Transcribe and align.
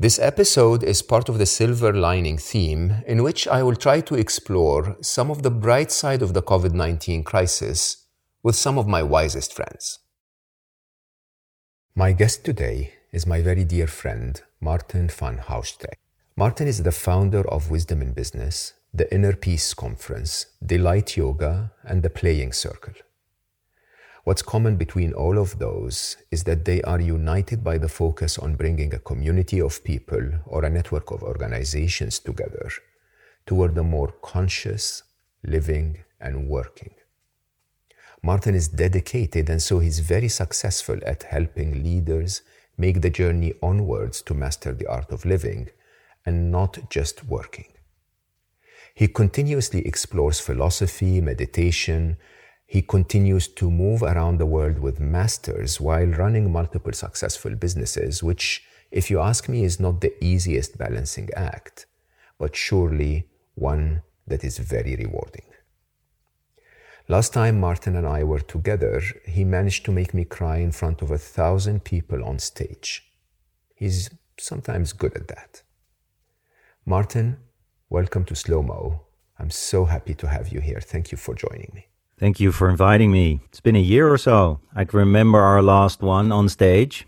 This 0.00 0.18
episode 0.18 0.82
is 0.82 1.02
part 1.02 1.28
of 1.28 1.36
the 1.36 1.44
silver 1.44 1.92
lining 1.92 2.38
theme, 2.38 3.04
in 3.06 3.22
which 3.22 3.46
I 3.46 3.62
will 3.62 3.76
try 3.76 4.00
to 4.00 4.14
explore 4.14 4.96
some 5.02 5.30
of 5.30 5.42
the 5.42 5.50
bright 5.50 5.92
side 5.92 6.22
of 6.22 6.32
the 6.32 6.40
COVID 6.40 6.72
19 6.72 7.22
crisis 7.22 8.06
with 8.42 8.56
some 8.56 8.78
of 8.78 8.88
my 8.88 9.02
wisest 9.02 9.52
friends. 9.52 9.98
My 11.94 12.12
guest 12.12 12.46
today 12.46 12.94
is 13.12 13.26
my 13.26 13.42
very 13.42 13.62
dear 13.62 13.86
friend, 13.86 14.40
Martin 14.58 15.08
van 15.08 15.36
Huystee. 15.36 15.92
Martin 16.34 16.66
is 16.66 16.82
the 16.82 16.92
founder 16.92 17.46
of 17.46 17.70
Wisdom 17.70 18.00
in 18.00 18.14
Business, 18.14 18.72
the 18.94 19.14
Inner 19.14 19.36
Peace 19.36 19.74
Conference, 19.74 20.46
Delight 20.64 21.18
Yoga, 21.18 21.72
and 21.84 22.02
the 22.02 22.08
Playing 22.08 22.54
Circle. 22.54 22.94
What's 24.24 24.42
common 24.42 24.76
between 24.76 25.14
all 25.14 25.38
of 25.38 25.58
those 25.58 26.18
is 26.30 26.44
that 26.44 26.64
they 26.66 26.82
are 26.82 27.00
united 27.00 27.64
by 27.64 27.78
the 27.78 27.88
focus 27.88 28.38
on 28.38 28.54
bringing 28.54 28.92
a 28.94 28.98
community 28.98 29.60
of 29.60 29.82
people 29.82 30.30
or 30.46 30.64
a 30.64 30.70
network 30.70 31.10
of 31.10 31.22
organizations 31.22 32.18
together 32.18 32.68
toward 33.46 33.76
a 33.78 33.82
more 33.82 34.12
conscious 34.22 35.02
living 35.42 36.04
and 36.20 36.48
working. 36.48 36.94
Martin 38.22 38.54
is 38.54 38.68
dedicated, 38.68 39.48
and 39.48 39.62
so 39.62 39.78
he's 39.78 40.00
very 40.00 40.28
successful 40.28 40.98
at 41.06 41.22
helping 41.22 41.82
leaders 41.82 42.42
make 42.76 43.00
the 43.00 43.08
journey 43.08 43.54
onwards 43.62 44.20
to 44.22 44.34
master 44.34 44.72
the 44.72 44.86
art 44.86 45.10
of 45.10 45.24
living 45.24 45.70
and 46.26 46.50
not 46.50 46.90
just 46.90 47.24
working. 47.24 47.72
He 48.94 49.08
continuously 49.08 49.86
explores 49.86 50.40
philosophy, 50.40 51.22
meditation, 51.22 52.18
he 52.70 52.82
continues 52.82 53.48
to 53.48 53.68
move 53.68 54.00
around 54.00 54.38
the 54.38 54.46
world 54.46 54.78
with 54.78 55.00
masters 55.00 55.80
while 55.80 56.06
running 56.06 56.52
multiple 56.52 56.92
successful 56.92 57.52
businesses, 57.56 58.22
which, 58.22 58.62
if 58.92 59.10
you 59.10 59.18
ask 59.18 59.48
me, 59.48 59.64
is 59.64 59.80
not 59.80 60.00
the 60.00 60.14
easiest 60.24 60.78
balancing 60.78 61.28
act, 61.34 61.86
but 62.38 62.54
surely 62.54 63.26
one 63.56 64.02
that 64.28 64.44
is 64.44 64.58
very 64.58 64.94
rewarding. 64.94 65.48
Last 67.08 67.32
time 67.32 67.58
Martin 67.58 67.96
and 67.96 68.06
I 68.06 68.22
were 68.22 68.38
together, 68.38 69.02
he 69.26 69.42
managed 69.42 69.84
to 69.86 69.90
make 69.90 70.14
me 70.14 70.24
cry 70.24 70.58
in 70.58 70.70
front 70.70 71.02
of 71.02 71.10
a 71.10 71.18
thousand 71.18 71.82
people 71.82 72.22
on 72.22 72.38
stage. 72.38 73.12
He's 73.74 74.10
sometimes 74.38 74.92
good 74.92 75.16
at 75.16 75.26
that. 75.26 75.62
Martin, 76.86 77.38
welcome 77.88 78.24
to 78.26 78.36
Slow 78.36 78.62
Mo. 78.62 79.06
I'm 79.40 79.50
so 79.50 79.86
happy 79.86 80.14
to 80.14 80.28
have 80.28 80.50
you 80.50 80.60
here. 80.60 80.80
Thank 80.80 81.10
you 81.10 81.18
for 81.18 81.34
joining 81.34 81.72
me. 81.74 81.89
Thank 82.20 82.38
you 82.38 82.52
for 82.52 82.68
inviting 82.68 83.10
me. 83.10 83.40
It's 83.46 83.60
been 83.60 83.76
a 83.76 83.88
year 83.94 84.12
or 84.12 84.18
so. 84.18 84.60
I 84.76 84.84
can 84.84 84.98
remember 84.98 85.38
our 85.40 85.62
last 85.62 86.02
one 86.02 86.30
on 86.32 86.50
stage. 86.50 87.06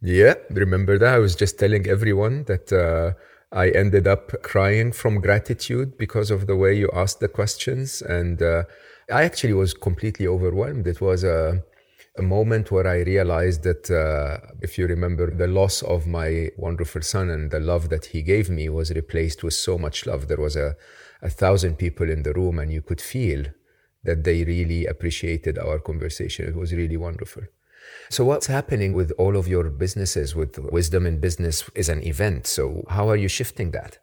Yeah, 0.00 0.34
remember 0.48 0.96
that? 0.96 1.14
I 1.14 1.18
was 1.18 1.34
just 1.34 1.58
telling 1.58 1.88
everyone 1.88 2.44
that 2.44 2.72
uh, 2.72 3.14
I 3.50 3.70
ended 3.70 4.06
up 4.06 4.30
crying 4.44 4.92
from 4.92 5.20
gratitude 5.20 5.98
because 5.98 6.30
of 6.30 6.46
the 6.46 6.54
way 6.54 6.72
you 6.72 6.88
asked 6.94 7.18
the 7.18 7.26
questions. 7.26 8.00
And 8.00 8.40
uh, 8.40 8.62
I 9.10 9.24
actually 9.24 9.54
was 9.54 9.74
completely 9.74 10.28
overwhelmed. 10.28 10.86
It 10.86 11.00
was 11.00 11.24
a, 11.24 11.60
a 12.16 12.22
moment 12.22 12.70
where 12.70 12.86
I 12.86 12.98
realized 12.98 13.64
that, 13.64 13.90
uh, 13.90 14.38
if 14.60 14.78
you 14.78 14.86
remember, 14.86 15.34
the 15.34 15.48
loss 15.48 15.82
of 15.82 16.06
my 16.06 16.50
wonderful 16.56 17.02
son 17.02 17.28
and 17.28 17.50
the 17.50 17.58
love 17.58 17.88
that 17.88 18.04
he 18.06 18.22
gave 18.22 18.50
me 18.50 18.68
was 18.68 18.92
replaced 18.92 19.42
with 19.42 19.54
so 19.54 19.78
much 19.78 20.06
love. 20.06 20.28
There 20.28 20.40
was 20.40 20.54
a, 20.54 20.76
a 21.22 21.28
thousand 21.28 21.74
people 21.76 22.08
in 22.08 22.22
the 22.22 22.34
room, 22.34 22.60
and 22.60 22.72
you 22.72 22.82
could 22.82 23.00
feel 23.00 23.46
that 24.04 24.24
they 24.24 24.44
really 24.44 24.86
appreciated 24.86 25.58
our 25.58 25.78
conversation. 25.78 26.46
It 26.46 26.56
was 26.56 26.72
really 26.72 26.96
wonderful. 26.96 27.42
So, 28.10 28.24
what's 28.24 28.46
happening 28.46 28.92
with 28.92 29.12
all 29.18 29.36
of 29.36 29.48
your 29.48 29.70
businesses 29.70 30.34
with 30.34 30.58
Wisdom 30.58 31.06
in 31.06 31.20
Business 31.20 31.68
is 31.74 31.88
an 31.88 32.02
event. 32.02 32.46
So, 32.46 32.84
how 32.88 33.08
are 33.08 33.16
you 33.16 33.28
shifting 33.28 33.70
that? 33.72 33.98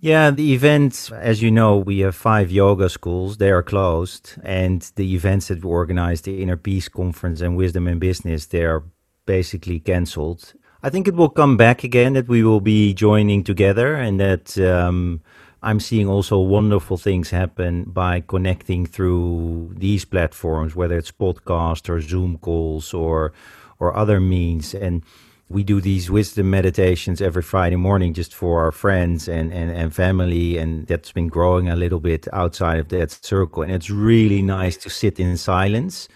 Yeah, 0.00 0.30
the 0.30 0.52
events, 0.52 1.12
as 1.12 1.42
you 1.42 1.50
know, 1.50 1.76
we 1.76 2.00
have 2.00 2.16
five 2.16 2.50
yoga 2.50 2.88
schools. 2.88 3.36
They 3.36 3.50
are 3.50 3.62
closed. 3.62 4.34
And 4.42 4.80
the 4.96 5.14
events 5.14 5.48
that 5.48 5.64
we 5.64 5.70
organize, 5.70 6.22
the 6.22 6.42
Inner 6.42 6.56
Peace 6.56 6.88
Conference 6.88 7.40
and 7.40 7.56
Wisdom 7.56 7.86
in 7.86 7.98
Business, 7.98 8.46
they 8.46 8.64
are 8.64 8.84
basically 9.26 9.78
cancelled. 9.78 10.54
I 10.82 10.90
think 10.90 11.06
it 11.06 11.14
will 11.14 11.28
come 11.28 11.56
back 11.56 11.84
again, 11.84 12.14
that 12.14 12.26
we 12.26 12.42
will 12.42 12.60
be 12.60 12.94
joining 12.94 13.44
together 13.44 13.94
and 13.94 14.18
that 14.18 14.58
um, 14.58 15.20
I'm 15.64 15.78
seeing 15.78 16.08
also 16.08 16.38
wonderful 16.38 16.96
things 16.96 17.30
happen 17.30 17.84
by 17.84 18.20
connecting 18.20 18.84
through 18.84 19.74
these 19.76 20.04
platforms, 20.04 20.74
whether 20.74 20.98
it's 20.98 21.12
podcast 21.12 21.88
or 21.88 22.00
Zoom 22.00 22.38
calls 22.38 22.92
or 22.92 23.32
or 23.78 23.96
other 23.96 24.20
means. 24.20 24.74
And 24.74 25.04
we 25.48 25.62
do 25.62 25.80
these 25.80 26.10
wisdom 26.10 26.50
meditations 26.50 27.20
every 27.20 27.42
Friday 27.42 27.76
morning 27.76 28.14
just 28.14 28.34
for 28.34 28.64
our 28.64 28.72
friends 28.72 29.28
and, 29.28 29.52
and, 29.52 29.70
and 29.70 29.94
family. 29.94 30.56
And 30.56 30.86
that's 30.86 31.12
been 31.12 31.28
growing 31.28 31.68
a 31.68 31.76
little 31.76 32.00
bit 32.00 32.26
outside 32.32 32.78
of 32.78 32.88
that 32.88 33.10
circle. 33.10 33.62
And 33.62 33.72
it's 33.72 33.90
really 33.90 34.42
nice 34.42 34.76
to 34.78 34.90
sit 34.90 35.20
in 35.20 35.36
silence. 35.36 36.08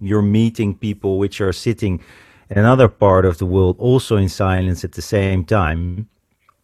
You're 0.00 0.22
meeting 0.22 0.74
people 0.74 1.18
which 1.18 1.40
are 1.40 1.52
sitting 1.52 2.02
in 2.50 2.58
another 2.58 2.88
part 2.88 3.24
of 3.24 3.38
the 3.38 3.46
world 3.46 3.76
also 3.78 4.16
in 4.16 4.28
silence 4.28 4.84
at 4.84 4.92
the 4.92 5.02
same 5.02 5.44
time 5.44 6.08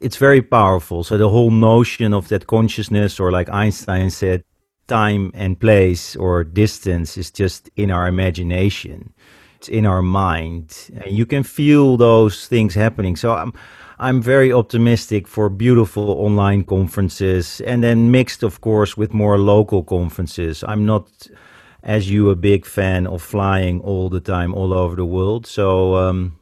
it's 0.00 0.16
very 0.16 0.42
powerful. 0.42 1.04
So 1.04 1.16
the 1.16 1.28
whole 1.28 1.50
notion 1.50 2.12
of 2.12 2.28
that 2.28 2.46
consciousness, 2.46 3.18
or 3.18 3.30
like 3.30 3.48
Einstein 3.50 4.10
said, 4.10 4.44
time 4.86 5.30
and 5.34 5.58
place 5.58 6.16
or 6.16 6.44
distance 6.44 7.16
is 7.16 7.30
just 7.30 7.70
in 7.76 7.90
our 7.90 8.06
imagination. 8.06 9.12
It's 9.56 9.68
in 9.68 9.86
our 9.86 10.02
mind. 10.02 10.90
And 11.02 11.16
you 11.16 11.26
can 11.26 11.42
feel 11.42 11.96
those 11.96 12.46
things 12.46 12.74
happening. 12.74 13.16
So 13.16 13.34
I'm 13.34 13.52
I'm 13.98 14.20
very 14.20 14.52
optimistic 14.52 15.26
for 15.26 15.48
beautiful 15.48 16.10
online 16.10 16.64
conferences 16.64 17.62
and 17.62 17.82
then 17.82 18.10
mixed 18.10 18.42
of 18.42 18.60
course 18.60 18.94
with 18.96 19.14
more 19.14 19.38
local 19.38 19.82
conferences. 19.82 20.62
I'm 20.68 20.84
not 20.84 21.28
as 21.82 22.10
you 22.10 22.30
a 22.30 22.36
big 22.36 22.66
fan 22.66 23.06
of 23.06 23.22
flying 23.22 23.80
all 23.80 24.10
the 24.10 24.20
time 24.20 24.54
all 24.54 24.74
over 24.74 24.96
the 24.96 25.06
world. 25.06 25.46
So 25.46 25.96
um, 25.96 26.36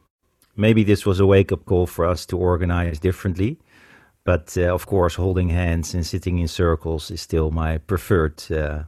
maybe 0.55 0.83
this 0.83 1.05
was 1.05 1.19
a 1.19 1.25
wake 1.25 1.51
up 1.51 1.65
call 1.65 1.87
for 1.87 2.05
us 2.05 2.25
to 2.27 2.37
organize 2.37 2.99
differently. 2.99 3.57
But 4.23 4.57
uh, 4.57 4.73
of 4.73 4.87
course, 4.87 5.15
holding 5.15 5.49
hands 5.49 5.93
and 5.93 6.05
sitting 6.05 6.39
in 6.39 6.47
circles 6.47 7.11
is 7.11 7.21
still 7.21 7.51
my 7.51 7.77
preferred 7.77 8.43
uh, 8.51 8.83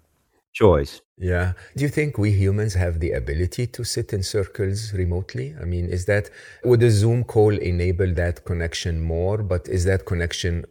choice. 0.54 1.02
Yeah. 1.18 1.54
Do 1.76 1.84
you 1.84 1.90
think 1.90 2.18
we 2.18 2.32
humans 2.32 2.74
have 2.74 3.00
the 3.00 3.12
ability 3.12 3.68
to 3.68 3.84
sit 3.84 4.14
in 4.14 4.24
circles 4.24 4.94
remotely? 4.94 5.56
I 5.62 5.66
mean, 5.66 5.86
is 5.90 6.06
that, 6.06 6.30
would 6.64 6.82
a 6.84 6.92
Zoom 6.92 7.24
call 7.24 7.58
enable 7.58 8.14
that 8.16 8.46
connection 8.46 9.02
more? 9.02 9.38
But 9.44 9.68
is 9.68 9.86
that 9.86 10.06
connection 10.06 10.66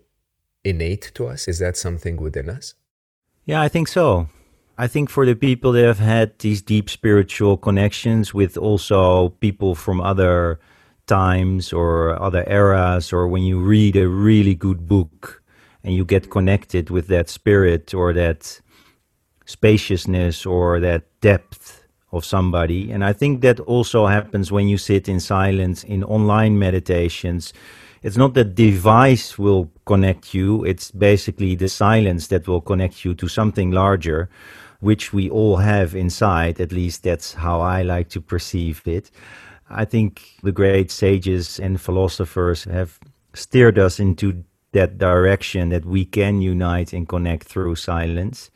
innate 0.65 1.13
to 1.15 1.29
us? 1.29 1.47
Is 1.49 1.59
that 1.61 1.77
something 1.77 2.17
within 2.17 2.49
us? 2.51 2.75
Yeah, 3.45 3.63
I 3.63 3.69
think 3.69 3.89
so. 3.89 4.29
I 4.79 4.89
think 4.89 5.09
for 5.09 5.25
the 5.25 5.35
people 5.35 5.73
that 5.73 5.85
have 5.85 6.01
had 6.01 6.39
these 6.41 6.61
deep 6.61 6.91
spiritual 6.91 7.57
connections 7.57 8.35
with 8.35 8.57
also 8.59 9.31
people 9.41 9.75
from 9.75 10.01
other 10.01 10.59
times 11.07 11.73
or 11.73 12.21
other 12.21 12.45
eras, 12.47 13.13
or 13.13 13.29
when 13.29 13.43
you 13.43 13.61
read 13.61 13.97
a 13.97 14.09
really 14.09 14.55
good 14.55 14.87
book 14.89 15.43
and 15.83 15.95
you 15.95 16.05
get 16.05 16.31
connected 16.31 16.91
with 16.91 17.07
that 17.09 17.29
spirit 17.29 17.95
or 17.95 18.13
that 18.13 18.61
spaciousness 19.45 20.45
or 20.45 20.81
that 20.81 21.05
depth 21.21 21.85
of 22.13 22.25
somebody. 22.25 22.91
And 22.91 23.05
I 23.05 23.13
think 23.13 23.41
that 23.43 23.61
also 23.61 24.07
happens 24.07 24.51
when 24.51 24.69
you 24.69 24.79
sit 24.79 25.09
in 25.09 25.21
silence 25.21 25.85
in 25.85 26.03
online 26.05 26.59
meditations. 26.59 27.53
It's 28.03 28.17
not 28.17 28.35
that 28.35 28.55
device 28.55 29.39
will 29.39 29.71
connect 29.85 30.35
you, 30.35 30.65
it's 30.65 30.91
basically 30.91 31.55
the 31.55 31.69
silence 31.69 32.29
that 32.29 32.47
will 32.47 32.61
connect 32.61 33.05
you 33.05 33.15
to 33.15 33.29
something 33.29 33.71
larger, 33.71 34.29
which 34.81 35.13
we 35.13 35.31
all 35.31 35.57
have 35.57 35.95
inside. 35.95 36.61
At 36.61 36.73
least 36.73 37.03
that's 37.03 37.35
how 37.35 37.61
I 37.61 37.83
like 37.83 38.09
to 38.11 38.21
perceive 38.21 38.83
it. 38.87 39.11
I 39.71 39.85
think 39.85 40.23
the 40.43 40.53
great 40.53 40.91
sages 40.91 41.59
and 41.59 41.81
philosophers 41.81 42.65
have 42.65 42.99
steered 43.35 43.79
us 43.79 43.99
into 44.01 44.45
that 44.73 44.99
direction 44.99 45.71
that 45.71 45.85
we 45.85 46.05
can 46.05 46.41
unite 46.41 46.93
and 46.93 47.09
connect 47.09 47.45
through 47.45 47.77
silence. 47.77 48.51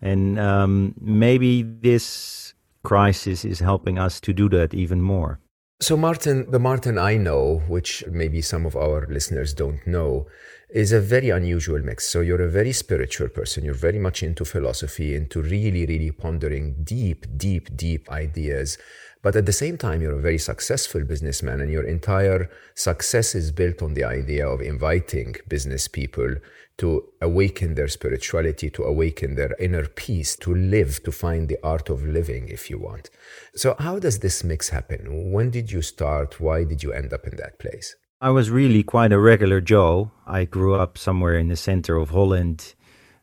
And 0.00 0.38
um, 0.38 0.94
maybe 1.00 1.62
this 1.62 2.54
crisis 2.82 3.44
is 3.44 3.60
helping 3.60 3.98
us 3.98 4.20
to 4.20 4.32
do 4.32 4.48
that 4.50 4.74
even 4.74 5.00
more. 5.00 5.38
So, 5.80 5.96
Martin, 5.96 6.48
the 6.50 6.60
Martin 6.60 6.96
I 6.96 7.16
know, 7.16 7.62
which 7.66 8.04
maybe 8.08 8.40
some 8.40 8.66
of 8.66 8.76
our 8.76 9.06
listeners 9.08 9.52
don't 9.52 9.84
know, 9.84 10.26
is 10.70 10.92
a 10.92 11.00
very 11.00 11.30
unusual 11.30 11.80
mix. 11.80 12.08
So, 12.08 12.20
you're 12.20 12.42
a 12.42 12.48
very 12.48 12.72
spiritual 12.72 13.28
person. 13.28 13.64
You're 13.64 13.74
very 13.74 13.98
much 13.98 14.22
into 14.22 14.44
philosophy, 14.44 15.14
into 15.16 15.42
really, 15.42 15.84
really 15.86 16.12
pondering 16.12 16.84
deep, 16.84 17.26
deep, 17.36 17.76
deep 17.76 18.08
ideas. 18.12 18.78
But 19.22 19.36
at 19.36 19.46
the 19.46 19.52
same 19.52 19.78
time, 19.78 20.02
you're 20.02 20.18
a 20.18 20.20
very 20.20 20.38
successful 20.38 21.04
businessman, 21.04 21.60
and 21.60 21.70
your 21.70 21.84
entire 21.84 22.50
success 22.74 23.36
is 23.36 23.52
built 23.52 23.80
on 23.80 23.94
the 23.94 24.02
idea 24.02 24.48
of 24.48 24.60
inviting 24.60 25.36
business 25.46 25.86
people 25.86 26.34
to 26.78 27.04
awaken 27.20 27.74
their 27.74 27.86
spirituality, 27.86 28.68
to 28.70 28.82
awaken 28.82 29.36
their 29.36 29.54
inner 29.60 29.86
peace, 29.86 30.34
to 30.36 30.52
live, 30.52 31.04
to 31.04 31.12
find 31.12 31.48
the 31.48 31.58
art 31.62 31.88
of 31.88 32.04
living, 32.04 32.48
if 32.48 32.68
you 32.68 32.78
want. 32.78 33.10
So, 33.54 33.76
how 33.78 34.00
does 34.00 34.18
this 34.18 34.42
mix 34.42 34.70
happen? 34.70 35.30
When 35.30 35.50
did 35.50 35.70
you 35.70 35.82
start? 35.82 36.40
Why 36.40 36.64
did 36.64 36.82
you 36.82 36.92
end 36.92 37.12
up 37.12 37.24
in 37.24 37.36
that 37.36 37.60
place? 37.60 37.94
I 38.20 38.30
was 38.30 38.50
really 38.50 38.82
quite 38.82 39.12
a 39.12 39.20
regular 39.20 39.60
Joe. 39.60 40.10
I 40.26 40.46
grew 40.46 40.74
up 40.74 40.98
somewhere 40.98 41.36
in 41.36 41.46
the 41.46 41.56
center 41.56 41.96
of 41.96 42.10
Holland. 42.10 42.74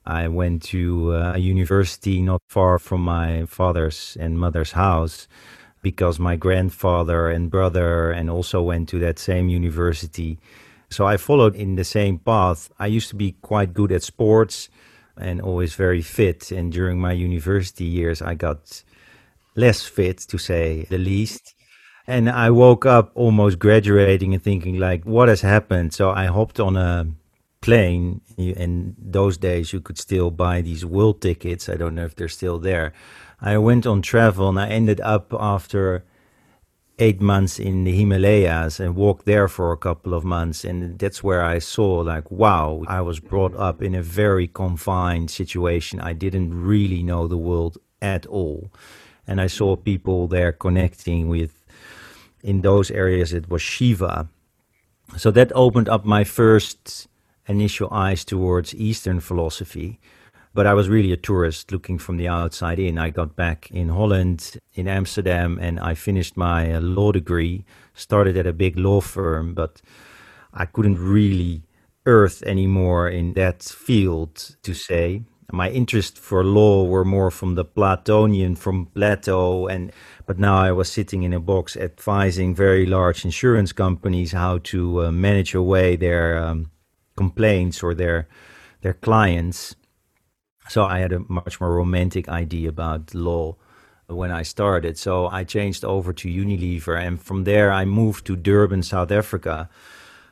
I 0.05 0.29
went 0.29 0.63
to 0.63 1.13
uh, 1.13 1.33
a 1.35 1.39
university 1.39 2.21
not 2.21 2.41
far 2.47 2.79
from 2.79 3.01
my 3.01 3.45
father's 3.45 4.15
and 4.19 4.39
mother's 4.39 4.71
house 4.71 5.27
because 5.81 6.19
my 6.19 6.35
grandfather 6.35 7.29
and 7.29 7.49
brother 7.49 8.11
and 8.11 8.29
also 8.29 8.61
went 8.61 8.89
to 8.89 8.99
that 8.99 9.19
same 9.19 9.49
university 9.49 10.39
so 10.89 11.05
I 11.05 11.17
followed 11.17 11.55
in 11.55 11.75
the 11.75 11.83
same 11.83 12.17
path. 12.17 12.71
I 12.79 12.87
used 12.87 13.09
to 13.09 13.15
be 13.15 13.33
quite 13.41 13.73
good 13.73 13.91
at 13.91 14.03
sports 14.03 14.69
and 15.17 15.39
always 15.41 15.75
very 15.75 16.01
fit. 16.01 16.51
And 16.51 16.71
during 16.71 16.99
my 16.99 17.13
university 17.13 17.85
years, 17.85 18.21
I 18.21 18.33
got 18.33 18.83
less 19.55 19.83
fit, 19.83 20.17
to 20.29 20.37
say 20.37 20.87
the 20.89 20.97
least. 20.97 21.53
And 22.07 22.27
I 22.29 22.49
woke 22.49 22.87
up 22.87 23.11
almost 23.13 23.59
graduating 23.59 24.33
and 24.33 24.41
thinking, 24.41 24.79
like, 24.79 25.03
what 25.05 25.29
has 25.29 25.41
happened? 25.41 25.93
So 25.93 26.09
I 26.09 26.25
hopped 26.25 26.59
on 26.59 26.75
a 26.75 27.07
plane. 27.61 28.21
In 28.37 28.95
those 28.97 29.37
days, 29.37 29.73
you 29.73 29.81
could 29.81 29.99
still 29.99 30.31
buy 30.31 30.61
these 30.61 30.85
world 30.85 31.21
tickets. 31.21 31.69
I 31.69 31.75
don't 31.75 31.93
know 31.93 32.05
if 32.05 32.15
they're 32.15 32.27
still 32.27 32.57
there. 32.57 32.93
I 33.41 33.57
went 33.57 33.85
on 33.85 34.01
travel 34.01 34.49
and 34.49 34.59
I 34.59 34.67
ended 34.67 34.99
up 35.01 35.33
after 35.39 36.03
eight 36.99 37.21
months 37.21 37.57
in 37.57 37.85
the 37.85 37.95
Himalayas 37.95 38.79
and 38.79 38.95
walked 38.95 39.25
there 39.25 39.47
for 39.47 39.71
a 39.71 39.77
couple 39.77 40.13
of 40.13 40.25
months. 40.25 40.65
And 40.65 40.99
that's 40.99 41.23
where 41.23 41.43
I 41.43 41.59
saw, 41.59 41.99
like, 41.99 42.29
wow, 42.29 42.83
I 42.87 43.01
was 43.01 43.21
brought 43.21 43.55
up 43.55 43.81
in 43.81 43.95
a 43.95 44.01
very 44.01 44.47
confined 44.47 45.31
situation. 45.31 46.01
I 46.01 46.11
didn't 46.13 46.61
really 46.61 47.01
know 47.01 47.27
the 47.27 47.37
world 47.37 47.77
at 48.01 48.25
all. 48.25 48.69
And 49.25 49.39
I 49.39 49.47
saw 49.47 49.77
people 49.77 50.27
there 50.27 50.51
connecting 50.51 51.29
with, 51.29 51.65
in 52.43 52.61
those 52.61 52.91
areas, 52.91 53.31
it 53.31 53.49
was 53.49 53.61
Shiva. 53.61 54.27
So 55.15 55.31
that 55.31 55.51
opened 55.55 55.87
up 55.87 56.03
my 56.03 56.25
first 56.25 57.07
initial 57.47 57.87
eyes 57.91 58.25
towards 58.25 58.75
Eastern 58.75 59.21
philosophy 59.21 59.99
but 60.59 60.67
I 60.67 60.73
was 60.73 60.89
really 60.89 61.13
a 61.13 61.15
tourist 61.15 61.71
looking 61.71 61.97
from 61.97 62.17
the 62.17 62.27
outside 62.27 62.79
in. 62.79 62.97
I 62.97 63.11
got 63.11 63.37
back 63.37 63.71
in 63.71 63.87
Holland, 63.87 64.57
in 64.73 64.89
Amsterdam, 64.89 65.57
and 65.61 65.79
I 65.79 65.93
finished 65.93 66.35
my 66.35 66.73
uh, 66.73 66.81
law 66.81 67.13
degree. 67.13 67.63
Started 67.93 68.35
at 68.35 68.45
a 68.45 68.51
big 68.51 68.77
law 68.77 68.99
firm, 68.99 69.53
but 69.53 69.81
I 70.53 70.65
couldn't 70.65 70.99
really 70.99 71.63
earth 72.05 72.43
anymore 72.43 73.07
in 73.07 73.35
that 73.35 73.63
field 73.63 74.57
to 74.63 74.73
say. 74.73 75.23
My 75.49 75.69
interest 75.69 76.19
for 76.19 76.43
law 76.43 76.83
were 76.83 77.05
more 77.05 77.31
from 77.31 77.55
the 77.55 77.63
Platonian, 77.63 78.57
from 78.57 78.87
Plato, 78.87 79.67
and 79.67 79.93
but 80.25 80.39
now 80.39 80.57
I 80.57 80.73
was 80.73 80.91
sitting 80.91 81.23
in 81.23 81.31
a 81.31 81.39
box 81.39 81.77
advising 81.77 82.53
very 82.53 82.85
large 82.85 83.23
insurance 83.23 83.71
companies 83.71 84.33
how 84.33 84.57
to 84.71 85.05
uh, 85.05 85.11
manage 85.13 85.55
away 85.55 85.95
their 85.95 86.37
um, 86.37 86.69
complaints 87.15 87.81
or 87.81 87.93
their 87.95 88.27
their 88.81 88.95
clients 88.95 89.75
so 90.69 90.85
I 90.85 90.99
had 90.99 91.11
a 91.11 91.19
much 91.27 91.59
more 91.59 91.73
romantic 91.73 92.29
idea 92.29 92.69
about 92.69 93.13
law 93.13 93.55
when 94.07 94.31
I 94.31 94.43
started. 94.43 94.97
So 94.97 95.27
I 95.27 95.43
changed 95.43 95.83
over 95.83 96.13
to 96.13 96.27
Unilever, 96.27 96.99
and 96.99 97.21
from 97.21 97.43
there 97.43 97.71
I 97.71 97.85
moved 97.85 98.25
to 98.27 98.35
Durban, 98.35 98.83
South 98.83 99.11
Africa, 99.11 99.69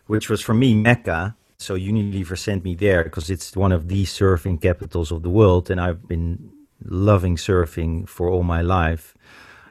which 0.06 0.30
was 0.30 0.42
for 0.42 0.54
me 0.54 0.74
Mecca. 0.76 1.36
So 1.58 1.76
Unilever 1.76 2.38
sent 2.38 2.64
me 2.64 2.76
there 2.76 3.04
because 3.04 3.30
it's 3.30 3.56
one 3.56 3.72
of 3.72 3.88
the 3.88 4.04
surfing 4.06 4.62
capitals 4.62 5.12
of 5.12 5.24
the 5.24 5.30
world, 5.30 5.72
and 5.72 5.82
I've 5.82 6.08
been 6.08 6.52
loving 6.84 7.36
surfing 7.36 8.08
for 8.08 8.30
all 8.30 8.44
my 8.44 8.62
life. 8.62 9.16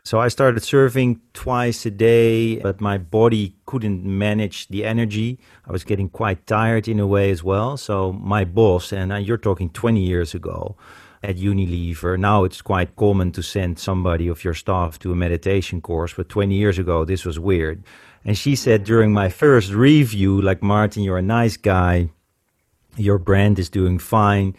So 0.07 0.21
I 0.21 0.29
started 0.29 0.63
surfing 0.63 1.19
twice 1.33 1.85
a 1.85 1.91
day, 1.91 2.61
but 2.61 2.81
my 2.81 2.97
body 2.97 3.57
couldn't 3.67 4.05
manage 4.05 4.69
the 4.69 4.85
energy. 4.85 5.41
I 5.67 5.73
was 5.73 5.83
getting 5.83 6.09
quite 6.09 6.47
tired 6.47 6.87
in 6.87 7.01
a 7.01 7.09
way 7.09 7.33
as 7.33 7.43
well. 7.43 7.77
So 7.77 8.13
my 8.13 8.45
boss, 8.45 8.93
and 8.93 9.13
uh, 9.13 9.17
you're 9.17 9.37
talking 9.37 9.69
20 9.69 10.01
years 10.01 10.33
ago 10.33 10.77
at 11.25 11.39
Unilever, 11.39 12.17
now 12.17 12.45
it's 12.45 12.63
quite 12.63 12.95
common 12.95 13.33
to 13.33 13.43
send 13.43 13.81
somebody 13.81 14.29
of 14.29 14.45
your 14.45 14.55
staff 14.55 14.97
to 15.01 15.11
a 15.11 15.17
meditation 15.17 15.81
course, 15.81 16.15
but 16.15 16.29
20 16.29 16.55
years 16.55 16.79
ago, 16.79 17.05
this 17.05 17.25
was 17.25 17.41
weird. 17.41 17.83
And 18.25 18.39
she 18.39 18.55
said 18.55 18.85
during 18.85 19.13
my 19.13 19.29
first 19.29 19.73
review, 19.73 20.41
like, 20.41 20.63
Martin, 20.63 21.03
you're 21.03 21.19
a 21.19 21.33
nice 21.41 21.57
guy. 21.57 22.11
Your 22.97 23.19
brand 23.19 23.59
is 23.59 23.69
doing 23.69 23.99
fine 23.99 24.55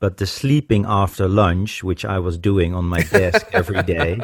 but 0.00 0.16
the 0.16 0.26
sleeping 0.26 0.84
after 0.88 1.28
lunch, 1.28 1.84
which 1.84 2.04
I 2.04 2.18
was 2.18 2.38
doing 2.38 2.74
on 2.74 2.86
my 2.86 3.02
desk 3.02 3.46
every 3.52 3.82
day, 3.82 4.18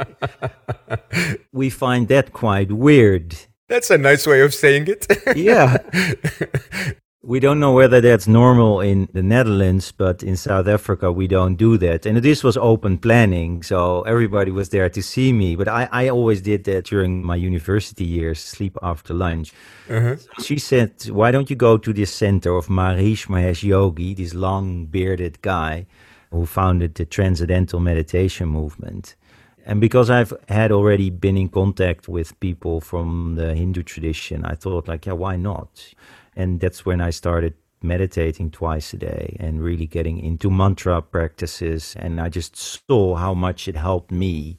we 1.53 1.71
find 1.71 2.09
that 2.09 2.33
quite 2.33 2.73
weird. 2.73 3.37
That's 3.69 3.91
a 3.91 3.99
nice 3.99 4.27
way 4.27 4.41
of 4.41 4.55
saying 4.55 4.89
it. 4.89 5.07
yeah. 5.37 5.77
We 7.27 7.41
don't 7.41 7.59
know 7.59 7.73
whether 7.73 8.01
that's 8.01 8.29
normal 8.29 8.81
in 8.81 9.09
the 9.13 9.21
Netherlands, 9.21 9.91
but 9.91 10.23
in 10.23 10.37
South 10.37 10.69
Africa, 10.69 11.11
we 11.11 11.27
don't 11.27 11.57
do 11.57 11.77
that. 11.79 12.07
And 12.07 12.19
this 12.19 12.45
was 12.45 12.57
open 12.57 12.99
planning, 12.99 13.65
so 13.65 14.03
everybody 14.03 14.53
was 14.53 14.69
there 14.69 14.89
to 14.89 15.03
see 15.03 15.33
me. 15.33 15.57
But 15.57 15.67
I, 15.67 15.89
I 15.91 16.09
always 16.09 16.41
did 16.41 16.63
that 16.65 16.85
during 16.85 17.25
my 17.25 17.35
university 17.35 18.05
years, 18.05 18.39
sleep 18.39 18.79
after 18.81 19.13
lunch. 19.13 19.53
Uh-huh. 19.91 20.15
She 20.41 20.61
said, 20.61 20.93
Why 21.09 21.33
don't 21.33 21.51
you 21.51 21.57
go 21.57 21.79
to 21.79 21.93
this 21.93 22.15
center 22.15 22.55
of 22.55 22.69
Maharishi 22.69 23.27
Mahesh 23.27 23.65
Yogi, 23.65 24.15
this 24.15 24.33
long 24.33 24.87
bearded 24.87 25.43
guy 25.43 25.87
who 26.31 26.47
founded 26.47 26.95
the 26.95 27.07
Transcendental 27.07 27.81
Meditation 27.81 28.47
Movement? 28.47 29.17
And 29.65 29.81
because 29.81 30.11
I've 30.11 30.33
had 30.49 30.71
already 30.71 31.11
been 31.11 31.37
in 31.37 31.49
contact 31.49 32.07
with 32.07 32.39
people 32.39 32.81
from 32.81 33.35
the 33.35 33.53
Hindu 33.53 33.83
tradition, 33.83 34.45
I 34.45 34.55
thought, 34.55 34.87
like, 34.87 35.07
yeah, 35.07 35.15
why 35.15 35.35
not? 35.35 35.93
And 36.37 36.61
that's 36.61 36.85
when 36.85 37.01
I 37.01 37.11
started 37.11 37.55
meditating 37.83 38.51
twice 38.51 38.93
a 38.93 38.97
day 38.97 39.37
and 39.41 39.63
really 39.63 39.87
getting 39.87 40.19
into 40.19 40.51
mantra 40.51 41.03
practices. 41.03 41.97
And 41.99 42.21
I 42.21 42.29
just 42.29 42.57
saw 42.57 43.15
how 43.17 43.35
much 43.35 43.69
it 43.69 43.77
helped 43.77 44.11
me 44.11 44.59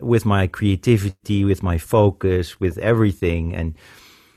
with 0.00 0.24
my 0.24 0.46
creativity, 0.46 1.44
with 1.44 1.62
my 1.62 1.78
focus, 1.78 2.60
with 2.60 2.78
everything. 2.78 3.54
And 3.54 3.74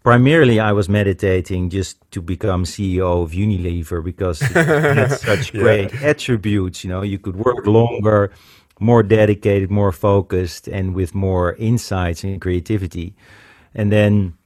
primarily, 0.04 0.60
I 0.60 0.72
was 0.72 0.88
meditating 0.88 1.70
just 1.70 2.00
to 2.12 2.22
become 2.22 2.64
CEO 2.64 3.24
of 3.24 3.32
Unilever 3.32 4.04
because 4.04 4.42
it 4.42 4.52
had 4.52 5.12
such 5.20 5.52
great 5.52 5.94
yeah. 5.94 6.10
attributes. 6.10 6.84
You 6.84 6.90
know, 6.90 7.02
you 7.02 7.20
could 7.20 7.36
work 7.36 7.66
longer, 7.66 8.32
more 8.80 9.04
dedicated, 9.04 9.72
more 9.72 9.92
focused, 9.92 10.68
and 10.68 10.94
with 10.94 11.16
more 11.16 11.56
insights 11.56 12.24
and 12.24 12.40
creativity. 12.40 13.16
And 13.74 13.92
then 13.92 14.37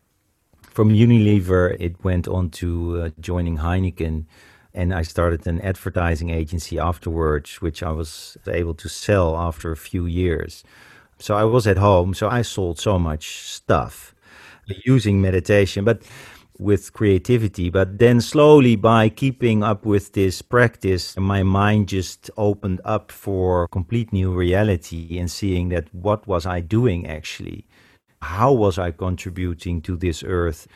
from 0.72 0.90
Unilever, 0.90 1.76
it 1.80 2.04
went 2.04 2.28
on 2.28 2.50
to 2.50 3.02
uh, 3.02 3.10
joining 3.20 3.58
Heineken. 3.58 4.26
And 4.74 4.94
I 4.94 5.02
started 5.02 5.46
an 5.46 5.60
advertising 5.62 6.30
agency 6.30 6.80
afterwards, 6.80 7.62
which 7.62 7.84
I 7.84 7.92
was 7.92 8.38
able 8.48 8.74
to 8.76 8.88
sell 8.88 9.36
after 9.36 9.72
a 9.72 9.78
few 9.78 10.06
years. 10.06 10.64
So 11.20 11.36
I 11.36 11.44
was 11.44 11.68
at 11.68 11.78
home, 11.78 12.14
so 12.14 12.30
I 12.30 12.42
sold 12.42 12.80
so 12.80 12.98
much 12.98 13.44
stuff 13.44 14.16
using 14.86 15.22
meditation, 15.22 15.84
but 15.84 16.02
with 16.58 16.94
creativity. 16.94 17.70
But 17.70 17.98
then 17.98 18.22
slowly, 18.22 18.76
by 18.78 19.10
keeping 19.10 19.64
up 19.64 19.86
with 19.86 20.14
this 20.14 20.42
practice, 20.42 21.18
my 21.18 21.44
mind 21.44 21.90
just 21.90 22.32
opened 22.38 22.80
up 22.86 23.12
for 23.12 23.68
complete 23.70 24.14
new 24.14 24.32
reality 24.32 25.18
and 25.20 25.30
seeing 25.30 25.70
that 25.70 25.94
what 25.94 26.28
was 26.28 26.46
I 26.46 26.62
doing 26.62 27.08
actually? 27.08 27.66
How 28.22 28.52
was 28.52 28.78
I 28.78 28.92
contributing 28.92 29.82
to 29.82 29.98
this 29.98 30.24
earth 30.24 30.68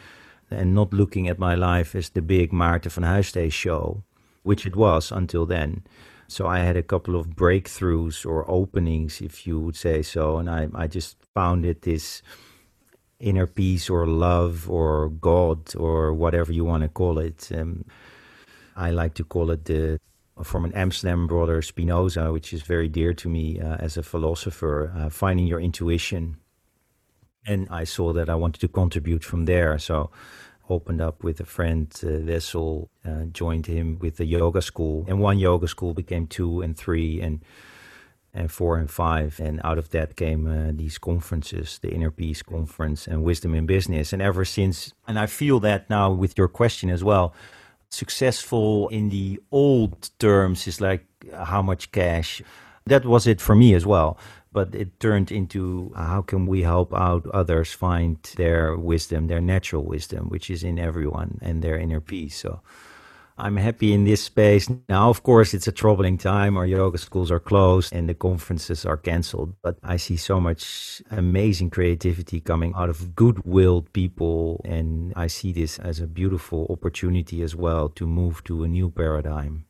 and 0.49 0.75
not 0.75 0.93
looking 0.93 1.27
at 1.27 1.39
my 1.39 1.55
life 1.55 1.95
as 1.95 2.09
the 2.09 2.21
big 2.21 2.51
Maarten 2.51 2.91
van 2.91 3.03
Huystee 3.03 3.51
show, 3.51 4.03
which 4.43 4.65
it 4.65 4.75
was 4.75 5.11
until 5.11 5.45
then. 5.45 5.83
So 6.27 6.47
I 6.47 6.59
had 6.59 6.75
a 6.75 6.83
couple 6.83 7.15
of 7.15 7.35
breakthroughs 7.35 8.25
or 8.25 8.49
openings, 8.49 9.21
if 9.21 9.45
you 9.45 9.59
would 9.59 9.75
say 9.75 10.01
so, 10.01 10.37
and 10.37 10.49
I, 10.49 10.67
I 10.73 10.87
just 10.87 11.17
found 11.33 11.65
it 11.65 11.83
this 11.83 12.21
inner 13.19 13.47
peace 13.47 13.89
or 13.89 14.07
love 14.07 14.69
or 14.69 15.09
God 15.09 15.75
or 15.75 16.13
whatever 16.13 16.51
you 16.51 16.65
want 16.65 16.83
to 16.83 16.89
call 16.89 17.19
it. 17.19 17.49
Um, 17.53 17.85
I 18.75 18.91
like 18.91 19.13
to 19.15 19.23
call 19.23 19.51
it 19.51 19.65
the 19.65 19.99
from 20.43 20.65
an 20.65 20.73
Amsterdam 20.73 21.27
brother 21.27 21.61
Spinoza, 21.61 22.33
which 22.33 22.51
is 22.51 22.61
very 22.61 22.89
dear 22.89 23.13
to 23.13 23.29
me 23.29 23.57
uh, 23.57 23.77
as 23.77 23.95
a 23.95 24.03
philosopher, 24.03 24.91
uh, 24.93 25.09
finding 25.09 25.47
your 25.47 25.61
intuition 25.61 26.37
And 27.45 27.67
I 27.69 27.83
saw 27.83 28.13
that 28.13 28.29
I 28.29 28.35
wanted 28.35 28.61
to 28.61 28.67
contribute 28.67 29.23
from 29.23 29.45
there. 29.45 29.77
So 29.79 30.09
opened 30.69 31.01
up 31.01 31.23
with 31.23 31.39
a 31.39 31.45
friend, 31.45 31.93
uh, 32.03 32.25
Wessel, 32.25 32.89
uh, 33.05 33.25
joined 33.31 33.67
him 33.67 33.99
with 33.99 34.17
the 34.17 34.25
yoga 34.25 34.61
school. 34.61 35.05
And 35.07 35.19
one 35.19 35.37
yoga 35.39 35.67
school 35.67 35.93
became 35.93 36.27
two 36.27 36.61
and 36.61 36.77
three 36.77 37.21
and 37.21 37.41
and 38.35 38.51
four 38.51 38.77
and 38.77 38.91
five. 38.91 39.39
And 39.39 39.61
out 39.63 39.77
of 39.77 39.89
that 39.91 40.17
came 40.17 40.45
uh, 40.45 40.71
these 40.73 40.97
conferences, 40.97 41.79
the 41.81 41.89
Inner 41.89 42.11
Peace 42.11 42.43
Conference 42.43 43.07
and 43.07 43.23
Wisdom 43.23 43.55
in 43.55 43.65
Business. 43.65 44.11
And 44.11 44.21
ever 44.21 44.43
since, 44.43 44.93
and 45.07 45.17
I 45.17 45.25
feel 45.25 45.59
that 45.61 45.89
now 45.89 46.11
with 46.11 46.37
your 46.37 46.49
question 46.49 46.89
as 46.89 47.01
well, 47.03 47.33
successful 47.89 48.89
in 48.89 49.09
the 49.09 49.39
old 49.51 50.09
terms 50.19 50.67
is 50.67 50.81
like 50.81 51.05
how 51.33 51.61
much 51.61 51.91
cash. 51.91 52.41
That 52.87 53.05
was 53.05 53.25
it 53.25 53.41
for 53.41 53.55
me 53.55 53.73
as 53.73 53.85
well. 53.85 54.17
But 54.55 54.73
it 54.73 54.99
turned 55.01 55.31
into 55.31 55.91
uh, 55.95 56.05
how 56.13 56.21
can 56.23 56.47
we 56.47 56.63
help 56.63 56.93
out 56.95 57.27
others 57.41 57.73
find 57.73 58.17
their 58.37 58.77
wisdom, 58.77 59.27
their 59.27 59.41
natural 59.41 59.83
wisdom, 59.83 60.29
which 60.29 60.49
is 60.49 60.63
in 60.63 60.79
everyone 60.79 61.39
and 61.41 61.61
their 61.61 61.77
inner 61.77 62.01
peace. 62.01 62.37
So 62.39 62.61
I'm 63.37 63.57
happy 63.57 63.91
in 63.91 64.05
this 64.05 64.23
space. 64.23 64.69
Now, 64.87 65.09
of 65.09 65.23
course, 65.23 65.53
it's 65.53 65.67
a 65.67 65.73
troubling 65.73 66.17
time. 66.17 66.55
Our 66.55 66.65
yoga 66.65 66.97
schools 66.97 67.31
are 67.31 67.39
closed 67.39 67.93
and 67.93 68.07
the 68.07 68.13
conferences 68.13 68.85
are 68.85 68.95
canceled. 68.95 69.55
But 69.61 69.77
I 69.83 69.97
see 69.97 70.15
so 70.15 70.39
much 70.39 71.01
amazing 71.11 71.71
creativity 71.71 72.39
coming 72.39 72.73
out 72.77 72.89
of 72.89 73.13
good 73.13 73.43
willed 73.45 73.91
people. 73.91 74.61
And 74.63 75.11
I 75.17 75.27
see 75.27 75.51
this 75.51 75.79
as 75.79 75.99
a 75.99 76.07
beautiful 76.07 76.65
opportunity 76.69 77.41
as 77.43 77.55
well 77.55 77.89
to 77.89 78.07
move 78.07 78.41
to 78.45 78.63
a 78.63 78.69
new 78.69 78.89
paradigm. 78.89 79.65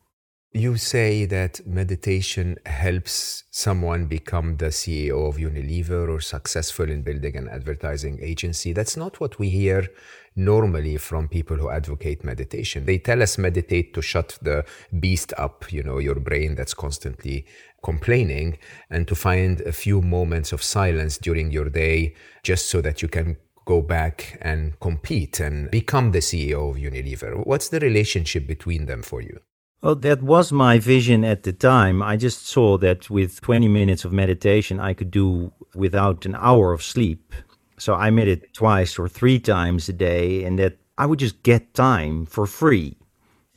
You 0.57 0.77
say 0.77 1.25
that 1.25 1.67
meditation 1.67 2.55
helps 2.65 3.43
someone 3.51 4.05
become 4.05 4.55
the 4.55 4.67
CEO 4.67 5.27
of 5.27 5.35
Unilever 5.35 6.07
or 6.09 6.21
successful 6.21 6.89
in 6.89 7.01
building 7.01 7.35
an 7.35 7.49
advertising 7.49 8.19
agency. 8.21 8.71
That's 8.71 8.95
not 8.95 9.19
what 9.19 9.37
we 9.37 9.49
hear 9.49 9.89
normally 10.37 10.95
from 10.95 11.27
people 11.27 11.57
who 11.57 11.69
advocate 11.69 12.23
meditation. 12.23 12.85
They 12.85 12.99
tell 12.99 13.21
us 13.21 13.37
meditate 13.37 13.93
to 13.95 14.01
shut 14.01 14.39
the 14.41 14.63
beast 14.97 15.33
up, 15.37 15.73
you 15.73 15.83
know, 15.83 15.97
your 15.97 16.21
brain 16.21 16.55
that's 16.55 16.73
constantly 16.73 17.45
complaining, 17.83 18.57
and 18.89 19.09
to 19.09 19.13
find 19.13 19.59
a 19.59 19.73
few 19.73 20.01
moments 20.01 20.53
of 20.53 20.63
silence 20.63 21.17
during 21.17 21.51
your 21.51 21.67
day 21.67 22.15
just 22.43 22.69
so 22.69 22.79
that 22.79 23.01
you 23.01 23.09
can 23.09 23.35
go 23.65 23.81
back 23.81 24.37
and 24.41 24.79
compete 24.79 25.41
and 25.41 25.69
become 25.69 26.11
the 26.11 26.19
CEO 26.19 26.69
of 26.69 26.77
Unilever. 26.77 27.45
What's 27.45 27.67
the 27.67 27.81
relationship 27.81 28.47
between 28.47 28.85
them 28.85 29.03
for 29.03 29.21
you? 29.21 29.41
Well, 29.85 29.93
that 29.97 30.23
was 30.23 30.51
my 30.51 30.79
vision 30.79 31.23
at 31.23 31.43
the 31.43 31.53
time. 31.53 32.01
I 32.01 32.17
just 32.17 32.47
saw 32.47 32.75
that 32.79 33.07
with 33.11 33.39
20 33.41 33.67
minutes 33.67 34.03
of 34.03 34.11
meditation, 34.11 34.79
I 34.79 34.95
could 34.95 35.11
do 35.11 35.53
without 35.75 36.25
an 36.25 36.33
hour 36.39 36.73
of 36.73 36.81
sleep. 36.81 37.35
So 37.77 37.93
I 37.93 38.09
made 38.09 38.27
it 38.27 38.51
twice 38.51 38.97
or 38.97 39.07
three 39.07 39.37
times 39.37 39.87
a 39.87 39.93
day, 39.93 40.43
and 40.43 40.57
that 40.57 40.79
I 40.97 41.05
would 41.05 41.19
just 41.19 41.43
get 41.43 41.75
time 41.75 42.25
for 42.25 42.47
free. 42.47 42.97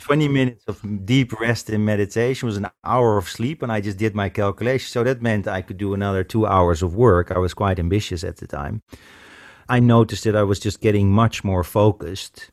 20 0.01 0.29
minutes 0.29 0.65
of 0.69 1.07
deep 1.07 1.33
rest 1.41 1.71
and 1.71 1.87
meditation 1.87 2.45
was 2.45 2.59
an 2.59 2.69
hour 2.85 3.17
of 3.17 3.27
sleep, 3.27 3.63
and 3.63 3.73
I 3.73 3.81
just 3.81 3.97
did 3.97 4.15
my 4.15 4.29
calculation. 4.29 4.87
So 4.87 5.05
that 5.05 5.23
meant 5.23 5.49
I 5.49 5.63
could 5.63 5.79
do 5.79 5.95
another 5.95 6.25
two 6.25 6.47
hours 6.47 6.83
of 6.83 6.95
work. 6.95 7.31
I 7.31 7.39
was 7.39 7.55
quite 7.55 7.79
ambitious 7.79 8.23
at 8.23 8.37
the 8.37 8.47
time. 8.47 8.83
I 9.67 9.81
noticed 9.81 10.25
that 10.25 10.37
I 10.37 10.43
was 10.43 10.61
just 10.61 10.83
getting 10.83 11.11
much 11.11 11.43
more 11.43 11.65
focused. 11.65 12.51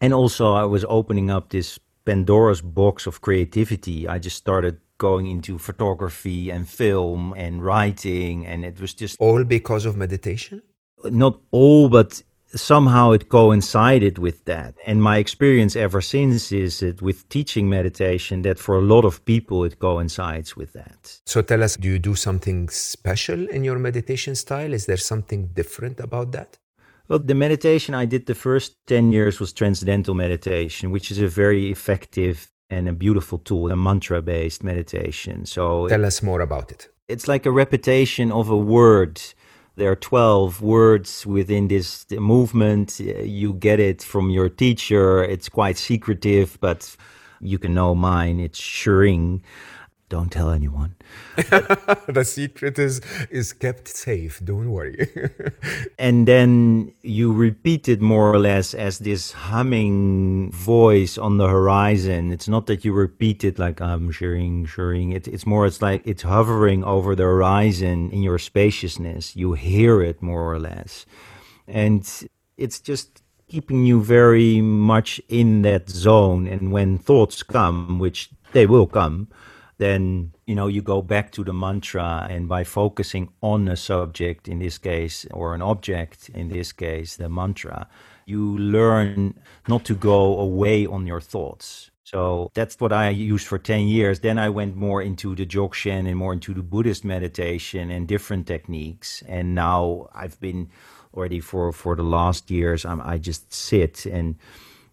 And 0.00 0.12
also, 0.12 0.54
I 0.54 0.64
was 0.64 0.84
opening 0.88 1.30
up 1.30 1.50
this 1.50 1.78
Pandora's 2.04 2.60
box 2.60 3.06
of 3.06 3.20
creativity. 3.20 4.08
I 4.08 4.18
just 4.18 4.36
started 4.36 4.80
going 4.98 5.26
into 5.26 5.58
photography 5.58 6.50
and 6.50 6.68
film 6.68 7.34
and 7.36 7.64
writing, 7.64 8.46
and 8.46 8.64
it 8.64 8.80
was 8.80 8.94
just 8.94 9.16
all 9.20 9.44
because 9.44 9.84
of 9.84 9.96
meditation. 9.96 10.62
Not 11.04 11.40
all, 11.50 11.88
but 11.88 12.22
somehow 12.54 13.12
it 13.12 13.28
coincided 13.28 14.18
with 14.18 14.44
that. 14.44 14.74
And 14.86 15.02
my 15.02 15.16
experience 15.18 15.74
ever 15.74 16.00
since 16.00 16.52
is 16.52 16.80
that 16.80 17.02
with 17.02 17.28
teaching 17.28 17.68
meditation, 17.68 18.42
that 18.42 18.58
for 18.58 18.76
a 18.76 18.82
lot 18.82 19.04
of 19.04 19.24
people 19.24 19.64
it 19.64 19.78
coincides 19.78 20.56
with 20.56 20.72
that. 20.74 21.20
So 21.26 21.42
tell 21.42 21.62
us, 21.62 21.76
do 21.76 21.88
you 21.88 21.98
do 21.98 22.14
something 22.14 22.68
special 22.68 23.48
in 23.48 23.64
your 23.64 23.78
meditation 23.78 24.34
style? 24.34 24.72
Is 24.72 24.86
there 24.86 24.96
something 24.96 25.48
different 25.48 25.98
about 26.00 26.32
that? 26.32 26.58
Well, 27.08 27.18
the 27.18 27.34
meditation 27.34 27.94
I 27.94 28.06
did 28.06 28.26
the 28.26 28.34
first 28.34 28.76
10 28.86 29.12
years 29.12 29.40
was 29.40 29.52
transcendental 29.52 30.14
meditation, 30.14 30.90
which 30.90 31.10
is 31.10 31.18
a 31.18 31.28
very 31.28 31.70
effective 31.70 32.50
and 32.70 32.88
a 32.88 32.92
beautiful 32.92 33.38
tool, 33.38 33.70
a 33.70 33.76
mantra 33.76 34.22
based 34.22 34.64
meditation. 34.64 35.44
So 35.46 35.88
tell 35.88 36.04
us 36.04 36.22
more 36.22 36.40
about 36.40 36.70
it. 36.70 36.88
It's 37.08 37.28
like 37.28 37.44
a 37.44 37.50
repetition 37.50 38.32
of 38.32 38.48
a 38.48 38.56
word. 38.56 39.20
There 39.76 39.90
are 39.90 39.96
12 39.96 40.62
words 40.62 41.26
within 41.26 41.68
this 41.68 42.06
movement. 42.10 43.00
You 43.00 43.54
get 43.54 43.80
it 43.80 44.02
from 44.02 44.30
your 44.30 44.48
teacher. 44.48 45.22
It's 45.24 45.48
quite 45.48 45.76
secretive, 45.76 46.58
but 46.60 46.96
you 47.40 47.58
can 47.58 47.74
know 47.74 47.94
mine. 47.94 48.40
It's 48.40 48.58
Shring. 48.58 49.42
Don't 50.12 50.30
tell 50.30 50.50
anyone. 50.50 50.94
the 51.36 52.22
secret 52.22 52.78
is 52.78 53.00
is 53.30 53.54
kept 53.54 53.88
safe. 53.88 54.42
Don't 54.44 54.70
worry. 54.70 55.08
and 55.98 56.28
then 56.28 56.92
you 57.00 57.32
repeat 57.32 57.88
it 57.88 58.02
more 58.02 58.30
or 58.30 58.38
less 58.38 58.74
as 58.74 58.98
this 58.98 59.32
humming 59.32 60.52
voice 60.52 61.16
on 61.16 61.38
the 61.38 61.48
horizon. 61.48 62.30
It's 62.30 62.46
not 62.46 62.66
that 62.66 62.84
you 62.84 62.92
repeat 62.92 63.42
it 63.42 63.58
like 63.58 63.80
I'm 63.80 64.08
um, 64.08 64.12
sharing, 64.12 64.66
sharing. 64.66 65.12
It, 65.12 65.26
it's 65.26 65.46
more. 65.46 65.64
It's 65.64 65.80
like 65.80 66.02
it's 66.04 66.24
hovering 66.24 66.84
over 66.84 67.14
the 67.16 67.22
horizon 67.22 68.10
in 68.10 68.22
your 68.22 68.38
spaciousness. 68.38 69.34
You 69.34 69.54
hear 69.54 70.02
it 70.02 70.20
more 70.20 70.52
or 70.52 70.58
less, 70.58 71.06
and 71.66 72.06
it's 72.58 72.80
just 72.80 73.22
keeping 73.48 73.86
you 73.86 74.02
very 74.02 74.60
much 74.60 75.22
in 75.30 75.62
that 75.62 75.88
zone. 75.88 76.46
And 76.46 76.70
when 76.70 76.98
thoughts 76.98 77.42
come, 77.42 77.98
which 77.98 78.28
they 78.52 78.66
will 78.66 78.86
come 78.86 79.28
then 79.78 80.32
you 80.46 80.54
know 80.54 80.66
you 80.66 80.82
go 80.82 81.02
back 81.02 81.30
to 81.32 81.44
the 81.44 81.52
mantra 81.52 82.26
and 82.30 82.48
by 82.48 82.64
focusing 82.64 83.28
on 83.40 83.68
a 83.68 83.76
subject 83.76 84.48
in 84.48 84.58
this 84.58 84.78
case 84.78 85.26
or 85.32 85.54
an 85.54 85.62
object 85.62 86.28
in 86.34 86.48
this 86.48 86.72
case 86.72 87.16
the 87.16 87.28
mantra 87.28 87.88
you 88.26 88.56
learn 88.58 89.34
not 89.68 89.84
to 89.84 89.94
go 89.94 90.38
away 90.38 90.86
on 90.86 91.06
your 91.06 91.20
thoughts 91.20 91.90
so 92.04 92.50
that's 92.52 92.78
what 92.78 92.92
I 92.92 93.08
used 93.08 93.46
for 93.46 93.58
10 93.58 93.88
years. 93.88 94.20
Then 94.20 94.38
I 94.38 94.50
went 94.50 94.76
more 94.76 95.00
into 95.00 95.34
the 95.34 95.46
Dzogchen 95.46 96.06
and 96.06 96.16
more 96.16 96.34
into 96.34 96.52
the 96.52 96.62
Buddhist 96.62 97.06
meditation 97.06 97.90
and 97.90 98.06
different 98.06 98.46
techniques. 98.46 99.22
And 99.26 99.54
now 99.54 100.10
I've 100.14 100.38
been 100.38 100.68
already 101.14 101.40
for, 101.40 101.72
for 101.72 101.96
the 101.96 102.02
last 102.02 102.50
years, 102.50 102.84
I'm, 102.84 103.00
I 103.00 103.16
just 103.16 103.50
sit 103.52 104.04
and 104.04 104.36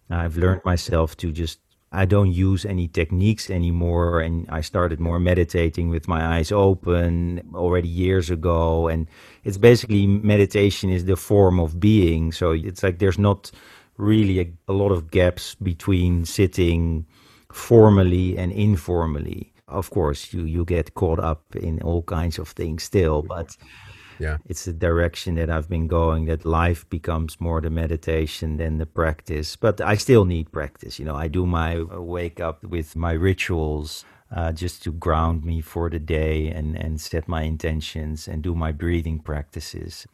I've 0.08 0.38
learned 0.38 0.64
myself 0.64 1.14
to 1.18 1.30
just 1.30 1.58
I 1.92 2.04
don't 2.04 2.32
use 2.32 2.64
any 2.64 2.86
techniques 2.86 3.50
anymore. 3.50 4.20
And 4.20 4.48
I 4.48 4.60
started 4.60 5.00
more 5.00 5.18
meditating 5.18 5.88
with 5.88 6.06
my 6.06 6.36
eyes 6.36 6.52
open 6.52 7.42
already 7.54 7.88
years 7.88 8.30
ago. 8.30 8.88
And 8.88 9.08
it's 9.44 9.58
basically 9.58 10.06
meditation 10.06 10.90
is 10.90 11.04
the 11.04 11.16
form 11.16 11.58
of 11.58 11.80
being. 11.80 12.32
So 12.32 12.52
it's 12.52 12.82
like 12.82 12.98
there's 12.98 13.18
not 13.18 13.50
really 13.96 14.40
a, 14.40 14.52
a 14.68 14.72
lot 14.72 14.92
of 14.92 15.10
gaps 15.10 15.56
between 15.56 16.24
sitting 16.24 17.06
formally 17.52 18.38
and 18.38 18.52
informally. 18.52 19.52
Of 19.66 19.90
course, 19.90 20.32
you, 20.32 20.44
you 20.44 20.64
get 20.64 20.94
caught 20.94 21.20
up 21.20 21.54
in 21.54 21.80
all 21.82 22.02
kinds 22.02 22.38
of 22.38 22.48
things 22.48 22.82
still, 22.84 23.22
but 23.22 23.56
yeah. 24.20 24.36
It's 24.46 24.64
the 24.66 24.72
direction 24.72 25.34
that 25.36 25.50
i've 25.50 25.68
been 25.68 25.88
going 25.88 26.26
that 26.26 26.44
life 26.44 26.88
becomes 26.90 27.40
more 27.40 27.60
the 27.60 27.70
meditation 27.70 28.58
than 28.58 28.78
the 28.78 28.86
practice. 28.86 29.56
But 29.56 29.80
i 29.80 29.96
still 29.96 30.24
need 30.24 30.52
practice 30.52 30.98
you 30.98 31.04
know. 31.04 31.16
I 31.16 31.28
do 31.28 31.46
my 31.46 31.82
wake 31.82 32.38
up 32.38 32.62
with 32.62 32.94
my 32.94 33.12
rituals 33.12 34.04
uh, 34.34 34.52
just 34.52 34.82
to 34.84 34.92
ground 34.92 35.44
me 35.44 35.60
for 35.60 35.90
the 35.90 35.98
day 35.98 36.48
and, 36.48 36.76
and 36.76 37.00
set 37.00 37.26
my 37.28 37.42
intentions 37.42 38.28
and 38.28 38.42
do 38.42 38.54
my 38.54 38.72
breathing 38.72 39.18
practices 39.18 40.06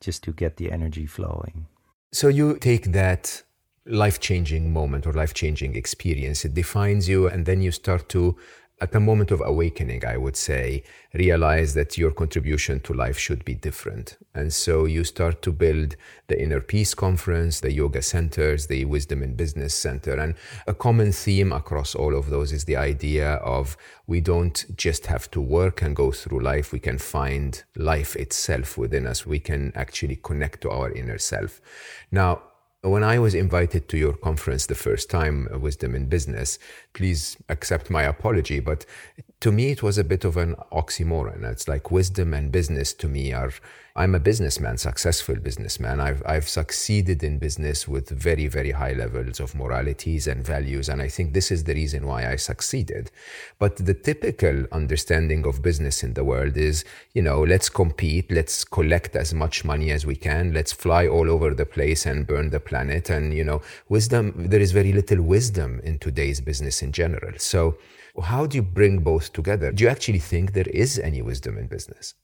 just 0.00 0.22
to 0.24 0.32
get 0.32 0.56
the 0.56 0.72
energy 0.72 1.06
flowing. 1.06 1.66
So 2.12 2.28
you 2.28 2.56
take 2.58 2.92
that 2.92 3.42
life 3.86 4.18
changing 4.20 4.72
moment 4.72 5.06
or 5.06 5.12
life 5.12 5.34
changing 5.34 5.76
experience, 5.76 6.44
it 6.44 6.54
defines 6.54 7.08
you, 7.08 7.26
and 7.26 7.44
then 7.44 7.60
you 7.60 7.70
start 7.70 8.08
to 8.10 8.36
at 8.80 8.94
a 8.94 9.00
moment 9.00 9.30
of 9.30 9.40
awakening, 9.40 10.04
I 10.04 10.16
would 10.16 10.36
say, 10.36 10.82
realize 11.12 11.74
that 11.74 11.96
your 11.96 12.10
contribution 12.10 12.80
to 12.80 12.92
life 12.92 13.16
should 13.16 13.44
be 13.44 13.54
different. 13.54 14.18
And 14.34 14.52
so 14.52 14.84
you 14.84 15.04
start 15.04 15.42
to 15.42 15.52
build 15.52 15.94
the 16.26 16.40
Inner 16.42 16.60
Peace 16.60 16.92
Conference, 16.92 17.60
the 17.60 17.72
yoga 17.72 18.02
centers, 18.02 18.66
the 18.66 18.84
Wisdom 18.84 19.22
in 19.22 19.36
Business 19.36 19.74
Center. 19.74 20.14
And 20.14 20.34
a 20.66 20.74
common 20.74 21.12
theme 21.12 21.52
across 21.52 21.94
all 21.94 22.16
of 22.16 22.30
those 22.30 22.52
is 22.52 22.64
the 22.64 22.76
idea 22.76 23.34
of 23.34 23.76
we 24.08 24.20
don't 24.20 24.64
just 24.76 25.06
have 25.06 25.30
to 25.30 25.40
work 25.40 25.80
and 25.80 25.94
go 25.94 26.10
through 26.10 26.40
life, 26.40 26.72
we 26.72 26.80
can 26.80 26.98
find 26.98 27.62
life 27.76 28.16
itself 28.16 28.76
within 28.76 29.06
us. 29.06 29.24
We 29.24 29.38
can 29.38 29.72
actually 29.76 30.16
connect 30.16 30.62
to 30.62 30.70
our 30.70 30.90
inner 30.90 31.18
self. 31.18 31.60
Now, 32.10 32.42
when 32.90 33.02
I 33.02 33.18
was 33.18 33.34
invited 33.34 33.88
to 33.88 33.96
your 33.96 34.12
conference 34.12 34.66
the 34.66 34.74
first 34.74 35.08
time, 35.10 35.48
Wisdom 35.52 35.94
in 35.94 36.06
Business, 36.06 36.58
please 36.92 37.36
accept 37.48 37.90
my 37.90 38.02
apology, 38.02 38.60
but 38.60 38.84
to 39.44 39.52
me, 39.52 39.70
it 39.70 39.82
was 39.82 39.98
a 39.98 40.04
bit 40.04 40.24
of 40.24 40.38
an 40.38 40.54
oxymoron. 40.72 41.44
It's 41.44 41.68
like 41.68 41.90
wisdom 41.90 42.32
and 42.32 42.50
business 42.50 42.94
to 42.94 43.06
me 43.06 43.34
are 43.34 43.52
I'm 43.94 44.14
a 44.14 44.18
businessman, 44.18 44.78
successful 44.78 45.36
businessman. 45.36 46.00
I've, 46.00 46.22
I've 46.24 46.48
succeeded 46.48 47.22
in 47.22 47.38
business 47.38 47.86
with 47.86 48.08
very, 48.08 48.48
very 48.48 48.70
high 48.70 48.94
levels 48.94 49.40
of 49.40 49.54
moralities 49.54 50.26
and 50.26 50.42
values. 50.42 50.88
And 50.88 51.02
I 51.02 51.08
think 51.08 51.34
this 51.34 51.50
is 51.52 51.64
the 51.64 51.74
reason 51.74 52.06
why 52.06 52.26
I 52.26 52.36
succeeded. 52.36 53.10
But 53.58 53.76
the 53.76 53.92
typical 53.92 54.64
understanding 54.72 55.46
of 55.46 55.60
business 55.60 56.02
in 56.02 56.14
the 56.14 56.24
world 56.24 56.56
is, 56.56 56.86
you 57.12 57.20
know, 57.20 57.42
let's 57.42 57.68
compete, 57.68 58.32
let's 58.32 58.64
collect 58.64 59.14
as 59.14 59.34
much 59.34 59.62
money 59.62 59.90
as 59.90 60.06
we 60.06 60.16
can, 60.16 60.54
let's 60.54 60.72
fly 60.72 61.06
all 61.06 61.30
over 61.30 61.52
the 61.52 61.66
place 61.66 62.06
and 62.06 62.26
burn 62.26 62.48
the 62.48 62.60
planet. 62.60 63.10
And, 63.10 63.34
you 63.34 63.44
know, 63.44 63.60
wisdom, 63.90 64.32
there 64.48 64.60
is 64.60 64.72
very 64.72 64.94
little 64.94 65.20
wisdom 65.20 65.80
in 65.84 65.98
today's 65.98 66.40
business 66.40 66.82
in 66.82 66.92
general. 66.92 67.34
So, 67.36 67.76
how 68.22 68.46
do 68.46 68.56
you 68.56 68.62
bring 68.62 69.00
both 69.00 69.32
together? 69.32 69.72
Do 69.72 69.84
you 69.84 69.90
actually 69.90 70.18
think 70.18 70.52
there 70.52 70.68
is 70.72 70.98
any 70.98 71.22
wisdom 71.22 71.58
in 71.58 71.66
business? 71.66 72.14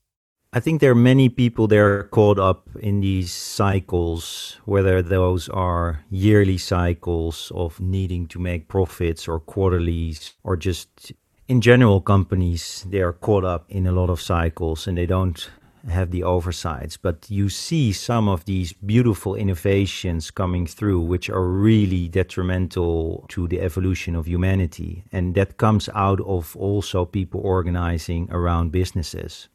I 0.53 0.59
think 0.59 0.81
there 0.81 0.91
are 0.91 0.95
many 0.95 1.29
people 1.29 1.67
that 1.67 1.77
are 1.77 2.03
caught 2.11 2.37
up 2.37 2.67
in 2.81 2.99
these 2.99 3.31
cycles, 3.31 4.57
whether 4.65 5.01
those 5.01 5.47
are 5.47 6.03
yearly 6.09 6.57
cycles 6.57 7.53
of 7.55 7.79
needing 7.79 8.27
to 8.27 8.39
make 8.39 8.67
profits 8.67 9.29
or 9.29 9.39
quarterlies 9.39 10.33
or 10.43 10.57
just 10.57 11.13
in 11.47 11.61
general 11.61 12.01
companies, 12.01 12.85
they 12.89 13.01
are 13.01 13.13
caught 13.13 13.43
up 13.43 13.65
in 13.69 13.87
a 13.87 13.91
lot 13.91 14.09
of 14.09 14.21
cycles 14.21 14.87
and 14.87 14.97
they 14.97 15.05
don't 15.05 15.49
have 15.89 16.11
the 16.11 16.23
oversights. 16.23 16.97
But 16.97 17.29
you 17.29 17.49
see 17.49 17.91
some 17.91 18.27
of 18.27 18.45
these 18.45 18.73
beautiful 18.73 19.35
innovations 19.35 20.31
coming 20.31 20.67
through, 20.67 21.01
which 21.01 21.29
are 21.29 21.47
really 21.47 22.07
detrimental 22.07 23.25
to 23.29 23.47
the 23.47 23.61
evolution 23.61 24.15
of 24.15 24.27
humanity. 24.27 25.03
And 25.11 25.35
that 25.35 25.57
comes 25.57 25.89
out 25.93 26.21
of 26.21 26.55
also 26.55 27.05
people 27.05 27.41
organizing 27.43 28.29
around 28.31 28.71
businesses. 28.71 29.47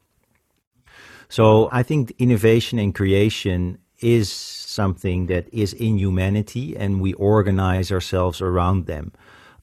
So 1.29 1.69
I 1.71 1.83
think 1.83 2.13
innovation 2.19 2.79
and 2.79 2.95
creation 2.95 3.79
is 3.99 4.31
something 4.31 5.25
that 5.25 5.51
is 5.51 5.73
in 5.73 5.97
humanity 5.97 6.77
and 6.77 7.01
we 7.01 7.13
organize 7.13 7.91
ourselves 7.91 8.41
around 8.41 8.85
them. 8.85 9.11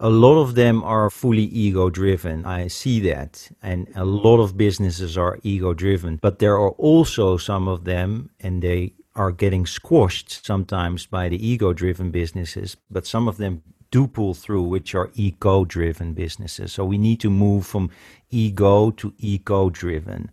A 0.04 0.10
lot 0.10 0.38
of 0.38 0.54
them 0.54 0.84
are 0.84 1.08
fully 1.08 1.44
ego 1.44 1.88
driven. 1.88 2.44
I 2.44 2.68
see 2.68 3.00
that. 3.08 3.50
And 3.62 3.90
a 3.94 4.04
lot 4.04 4.38
of 4.38 4.54
businesses 4.54 5.16
are 5.16 5.38
ego 5.42 5.72
driven. 5.72 6.18
But 6.20 6.40
there 6.40 6.56
are 6.56 6.72
also 6.72 7.38
some 7.38 7.68
of 7.68 7.84
them, 7.84 8.28
and 8.38 8.60
they 8.60 8.92
are 9.14 9.32
getting 9.32 9.64
squashed 9.64 10.44
sometimes 10.44 11.06
by 11.06 11.30
the 11.30 11.48
ego 11.50 11.72
driven 11.72 12.10
businesses, 12.10 12.76
but 12.90 13.06
some 13.06 13.28
of 13.28 13.38
them 13.38 13.62
do 13.90 14.06
pull 14.06 14.34
through, 14.34 14.64
which 14.64 14.94
are 14.94 15.10
eco 15.14 15.64
driven 15.64 16.12
businesses. 16.12 16.70
So 16.74 16.84
we 16.84 16.98
need 16.98 17.20
to 17.20 17.30
move 17.30 17.64
from 17.64 17.88
ego 18.30 18.90
to 18.90 19.14
eco 19.18 19.70
driven. 19.70 20.30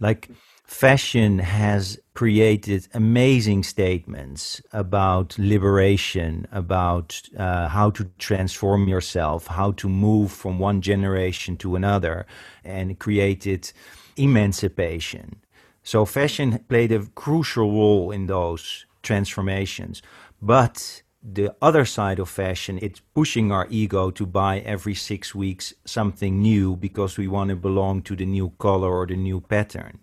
Like, 0.00 0.28
fashion 0.64 1.38
has 1.38 2.00
created 2.14 2.88
amazing 2.94 3.62
statements 3.62 4.62
about 4.72 5.38
liberation, 5.38 6.46
about 6.50 7.20
uh, 7.36 7.68
how 7.68 7.90
to 7.90 8.04
transform 8.18 8.88
yourself, 8.88 9.46
how 9.46 9.72
to 9.72 9.88
move 9.88 10.32
from 10.32 10.58
one 10.58 10.80
generation 10.80 11.56
to 11.56 11.76
another, 11.76 12.26
and 12.64 12.98
created 12.98 13.72
emancipation. 14.16 15.36
So, 15.82 16.04
fashion 16.06 16.58
played 16.68 16.92
a 16.92 17.06
crucial 17.14 17.70
role 17.70 18.10
in 18.10 18.26
those 18.26 18.86
transformations. 19.02 20.00
But 20.40 21.02
the 21.22 21.54
other 21.60 21.84
side 21.84 22.18
of 22.18 22.28
fashion, 22.28 22.78
it's 22.80 23.00
pushing 23.14 23.52
our 23.52 23.66
ego 23.70 24.10
to 24.10 24.26
buy 24.26 24.60
every 24.60 24.94
six 24.94 25.34
weeks 25.34 25.74
something 25.84 26.40
new 26.40 26.76
because 26.76 27.18
we 27.18 27.28
want 27.28 27.50
to 27.50 27.56
belong 27.56 28.02
to 28.02 28.16
the 28.16 28.26
new 28.26 28.50
color 28.58 28.92
or 28.92 29.06
the 29.06 29.16
new 29.16 29.40
pattern. 29.40 29.98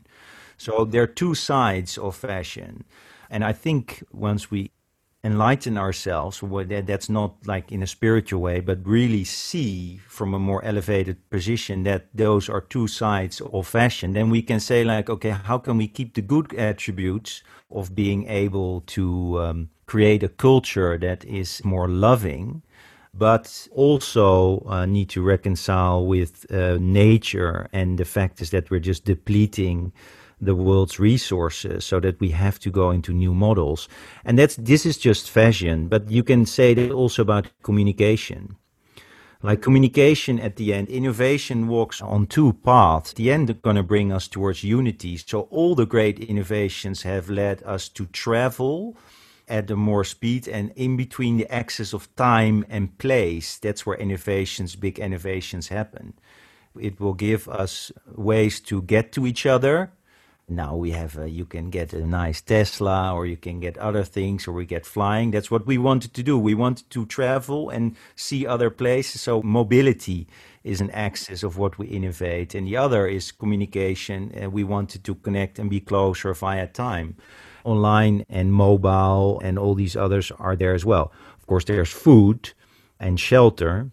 So 0.61 0.85
there 0.85 1.01
are 1.01 1.07
two 1.07 1.33
sides 1.33 1.97
of 1.97 2.15
fashion. 2.15 2.83
And 3.31 3.43
I 3.43 3.51
think 3.51 4.03
once 4.11 4.51
we 4.51 4.69
enlighten 5.23 5.75
ourselves, 5.75 6.43
that's 6.43 7.09
not 7.09 7.33
like 7.47 7.71
in 7.71 7.81
a 7.81 7.87
spiritual 7.87 8.41
way, 8.41 8.59
but 8.59 8.85
really 8.85 9.23
see 9.23 9.99
from 10.07 10.35
a 10.35 10.39
more 10.39 10.63
elevated 10.63 11.17
position 11.31 11.81
that 11.85 12.09
those 12.13 12.47
are 12.47 12.61
two 12.61 12.87
sides 12.87 13.41
of 13.41 13.67
fashion, 13.67 14.13
then 14.13 14.29
we 14.29 14.43
can 14.43 14.59
say, 14.59 14.83
like, 14.83 15.09
okay, 15.09 15.31
how 15.31 15.57
can 15.57 15.77
we 15.77 15.87
keep 15.87 16.13
the 16.13 16.21
good 16.21 16.53
attributes 16.53 17.41
of 17.71 17.95
being 17.95 18.27
able 18.27 18.81
to 18.81 19.41
um, 19.41 19.69
create 19.87 20.21
a 20.21 20.29
culture 20.29 20.95
that 20.95 21.25
is 21.25 21.65
more 21.65 21.87
loving? 21.87 22.61
but 23.13 23.67
also 23.73 24.63
uh, 24.69 24.85
need 24.85 25.09
to 25.09 25.21
reconcile 25.21 26.05
with 26.05 26.49
uh, 26.49 26.77
nature 26.79 27.67
and 27.73 27.97
the 27.97 28.05
fact 28.05 28.41
is 28.41 28.51
that 28.51 28.71
we're 28.71 28.79
just 28.79 29.03
depleting 29.03 29.91
the 30.41 30.55
world's 30.55 30.99
resources 30.99 31.85
so 31.85 31.99
that 31.99 32.19
we 32.19 32.31
have 32.31 32.59
to 32.59 32.71
go 32.71 32.89
into 32.89 33.13
new 33.13 33.33
models. 33.33 33.87
And 34.25 34.39
that's, 34.39 34.55
this 34.55 34.85
is 34.85 34.97
just 34.97 35.29
fashion, 35.29 35.87
but 35.87 36.09
you 36.09 36.23
can 36.23 36.45
say 36.45 36.73
that 36.73 36.91
also 36.91 37.21
about 37.21 37.47
communication. 37.61 38.57
Like 39.43 39.61
communication 39.61 40.39
at 40.39 40.55
the 40.55 40.73
end, 40.73 40.89
innovation 40.89 41.67
walks 41.67 42.01
on 42.01 42.27
two 42.27 42.53
paths. 42.53 43.11
At 43.11 43.15
the 43.15 43.31
end, 43.31 43.61
going 43.61 43.75
to 43.75 43.83
bring 43.83 44.11
us 44.11 44.27
towards 44.27 44.63
unity. 44.63 45.17
So 45.17 45.41
all 45.49 45.73
the 45.73 45.87
great 45.87 46.19
innovations 46.19 47.03
have 47.03 47.29
led 47.29 47.63
us 47.63 47.89
to 47.89 48.05
travel 48.07 48.97
at 49.47 49.67
the 49.67 49.75
more 49.75 50.03
speed 50.03 50.47
and 50.47 50.71
in 50.75 50.95
between 50.95 51.37
the 51.37 51.51
axis 51.51 51.91
of 51.93 52.15
time 52.15 52.65
and 52.69 52.97
place. 52.99 53.57
That's 53.57 53.85
where 53.85 53.97
innovations, 53.97 54.75
big 54.75 54.99
innovations 54.99 55.69
happen. 55.69 56.13
It 56.79 56.99
will 56.99 57.15
give 57.15 57.49
us 57.49 57.91
ways 58.15 58.59
to 58.61 58.83
get 58.83 59.11
to 59.13 59.25
each 59.25 59.45
other 59.45 59.91
now 60.51 60.75
we 60.75 60.91
have 60.91 61.17
a, 61.17 61.29
you 61.29 61.45
can 61.45 61.69
get 61.69 61.93
a 61.93 62.05
nice 62.05 62.41
Tesla 62.41 63.13
or 63.13 63.25
you 63.25 63.37
can 63.37 63.59
get 63.59 63.77
other 63.77 64.03
things 64.03 64.47
or 64.47 64.51
we 64.51 64.65
get 64.65 64.85
flying. 64.85 65.31
That's 65.31 65.49
what 65.49 65.65
we 65.65 65.77
wanted 65.77 66.13
to 66.13 66.23
do. 66.23 66.37
We 66.37 66.53
wanted 66.53 66.89
to 66.91 67.05
travel 67.05 67.69
and 67.69 67.95
see 68.15 68.45
other 68.45 68.69
places. 68.69 69.21
So 69.21 69.41
mobility 69.41 70.27
is 70.63 70.81
an 70.81 70.91
axis 70.91 71.43
of 71.43 71.57
what 71.57 71.79
we 71.79 71.87
innovate, 71.87 72.53
and 72.53 72.67
the 72.67 72.77
other 72.77 73.07
is 73.07 73.31
communication. 73.31 74.31
And 74.33 74.53
we 74.53 74.63
wanted 74.63 75.03
to 75.05 75.15
connect 75.15 75.57
and 75.57 75.69
be 75.69 75.79
closer 75.79 76.33
via 76.33 76.67
time. 76.67 77.15
Online 77.63 78.25
and 78.29 78.53
mobile 78.53 79.39
and 79.43 79.57
all 79.57 79.75
these 79.75 79.95
others 79.95 80.31
are 80.39 80.55
there 80.55 80.73
as 80.73 80.85
well. 80.85 81.11
Of 81.39 81.47
course, 81.47 81.65
there's 81.65 81.91
food 81.91 82.53
and 82.99 83.19
shelter, 83.19 83.91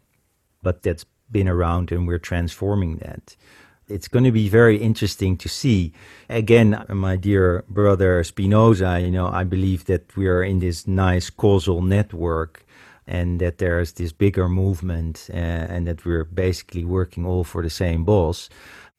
but 0.62 0.82
that's 0.82 1.04
been 1.30 1.48
around 1.48 1.92
and 1.92 2.06
we're 2.06 2.18
transforming 2.18 2.96
that 2.98 3.36
it's 3.88 4.08
going 4.08 4.24
to 4.24 4.32
be 4.32 4.48
very 4.48 4.76
interesting 4.78 5.36
to 5.38 5.48
see. 5.48 5.92
Again, 6.28 6.84
my 6.88 7.16
dear 7.16 7.64
brother 7.68 8.22
Spinoza, 8.24 9.00
you 9.00 9.10
know, 9.10 9.28
I 9.28 9.44
believe 9.44 9.84
that 9.86 10.16
we 10.16 10.26
are 10.28 10.42
in 10.42 10.58
this 10.58 10.86
nice 10.86 11.30
causal 11.30 11.82
network 11.82 12.64
and 13.06 13.40
that 13.40 13.58
there's 13.58 13.92
this 13.92 14.12
bigger 14.12 14.48
movement 14.48 15.28
uh, 15.32 15.36
and 15.36 15.86
that 15.86 16.04
we're 16.04 16.24
basically 16.24 16.84
working 16.84 17.24
all 17.24 17.44
for 17.44 17.62
the 17.62 17.70
same 17.70 18.04
boss. 18.04 18.50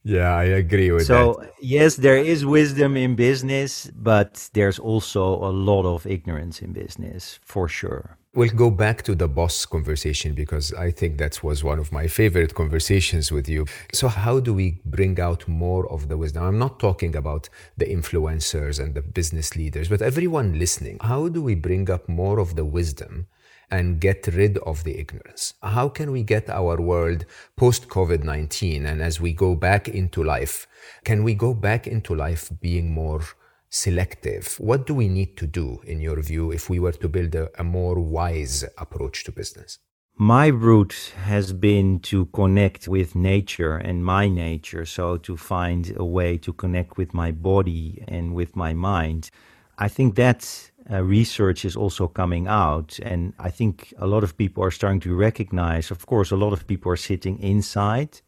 Yeah, 0.04 0.36
I 0.36 0.46
agree 0.46 0.92
with 0.92 1.06
so, 1.06 1.38
that. 1.40 1.46
So, 1.46 1.54
yes, 1.62 1.96
there 1.98 2.18
is 2.18 2.46
wisdom 2.46 2.98
in 2.98 3.16
business, 3.16 3.92
but 3.94 4.50
there's 4.54 4.80
also 4.80 5.36
a 5.36 5.52
lot 5.52 5.86
of 5.86 6.06
ignorance 6.08 6.62
in 6.62 6.74
business, 6.74 7.40
for 7.44 7.68
sure. 7.68 8.19
We'll 8.36 8.50
go 8.50 8.70
back 8.70 9.02
to 9.04 9.16
the 9.16 9.28
boss 9.28 9.66
conversation 9.66 10.36
because 10.36 10.72
I 10.74 10.92
think 10.92 11.18
that 11.18 11.44
was 11.44 11.64
one 11.64 11.80
of 11.80 11.92
my 11.92 12.06
favorite 12.06 12.54
conversations 12.54 13.32
with 13.32 13.50
you. 13.50 13.66
So, 13.92 14.08
how 14.08 14.40
do 14.40 14.54
we 14.54 14.82
bring 14.86 15.20
out 15.20 15.48
more 15.48 15.92
of 15.92 16.10
the 16.10 16.16
wisdom? 16.16 16.44
I'm 16.44 16.60
not 16.60 16.80
talking 16.80 17.16
about 17.16 17.50
the 17.76 17.86
influencers 17.86 18.80
and 18.80 18.94
the 18.94 19.02
business 19.02 19.56
leaders, 19.56 19.90
but 19.90 20.04
everyone 20.04 20.60
listening. 20.60 21.00
How 21.02 21.28
do 21.28 21.42
we 21.42 21.56
bring 21.56 21.90
up 21.90 22.08
more 22.08 22.38
of 22.38 22.56
the 22.56 22.66
wisdom 22.66 23.26
and 23.72 24.00
get 24.00 24.28
rid 24.28 24.60
of 24.60 24.84
the 24.84 25.00
ignorance? 25.00 25.56
How 25.64 25.90
can 25.90 26.12
we 26.12 26.22
get 26.22 26.52
our 26.52 26.80
world 26.80 27.26
post 27.56 27.88
COVID 27.88 28.24
19 28.24 28.86
and 28.86 29.02
as 29.02 29.20
we 29.20 29.34
go 29.34 29.56
back 29.56 29.88
into 29.90 30.24
life, 30.24 30.68
can 31.04 31.24
we 31.24 31.34
go 31.34 31.56
back 31.56 31.88
into 31.88 32.14
life 32.14 32.52
being 32.62 32.92
more 32.92 33.24
selective. 33.70 34.56
What 34.58 34.86
do 34.86 34.94
we 34.94 35.08
need 35.08 35.38
to 35.38 35.48
do, 35.48 35.82
in 35.86 36.02
your 36.02 36.22
view, 36.22 36.52
if 36.52 36.70
we 36.70 36.80
were 36.80 36.92
to 36.94 37.10
build 37.10 37.36
a, 37.36 37.50
a 37.60 37.64
more 37.64 38.00
wise 38.00 38.64
approach 38.78 39.24
to 39.26 39.32
business? 39.32 39.80
My 40.18 40.48
route 40.48 41.14
has 41.24 41.54
been 41.54 42.02
to 42.02 42.26
connect 42.26 42.90
with 42.90 43.16
nature 43.16 43.78
and 43.78 44.04
my 44.04 44.28
nature, 44.28 44.86
so 44.86 45.16
to 45.18 45.38
find 45.38 45.94
a 45.96 46.04
way 46.04 46.38
to 46.40 46.52
connect 46.52 46.98
with 46.98 47.14
my 47.14 47.32
body 47.32 48.04
and 48.08 48.34
with 48.34 48.56
my 48.56 48.74
mind. 48.74 49.30
I 49.78 49.88
think 49.88 50.16
that 50.16 50.72
uh, 50.92 51.02
research 51.04 51.64
is 51.64 51.78
also 51.78 52.10
coming 52.10 52.48
out, 52.48 53.00
and 53.02 53.34
I 53.40 53.50
think 53.50 53.94
a 53.98 54.08
lot 54.08 54.26
of 54.26 54.36
people 54.36 54.62
are 54.62 54.72
starting 54.72 55.00
to 55.02 55.16
recognize. 55.16 55.90
Of 55.90 56.06
course, 56.06 56.32
a 56.32 56.36
lot 56.36 56.52
of 56.52 56.68
people 56.68 56.92
are 56.92 56.98
sitting 56.98 57.40
inside 57.40 58.20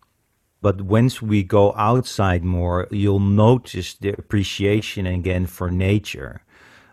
but 0.61 0.81
once 0.81 1.21
we 1.21 1.43
go 1.43 1.73
outside 1.75 2.43
more, 2.43 2.87
you'll 2.91 3.19
notice 3.19 3.95
the 3.95 4.09
appreciation 4.09 5.05
again 5.07 5.45
for 5.47 5.71
nature. 5.71 6.43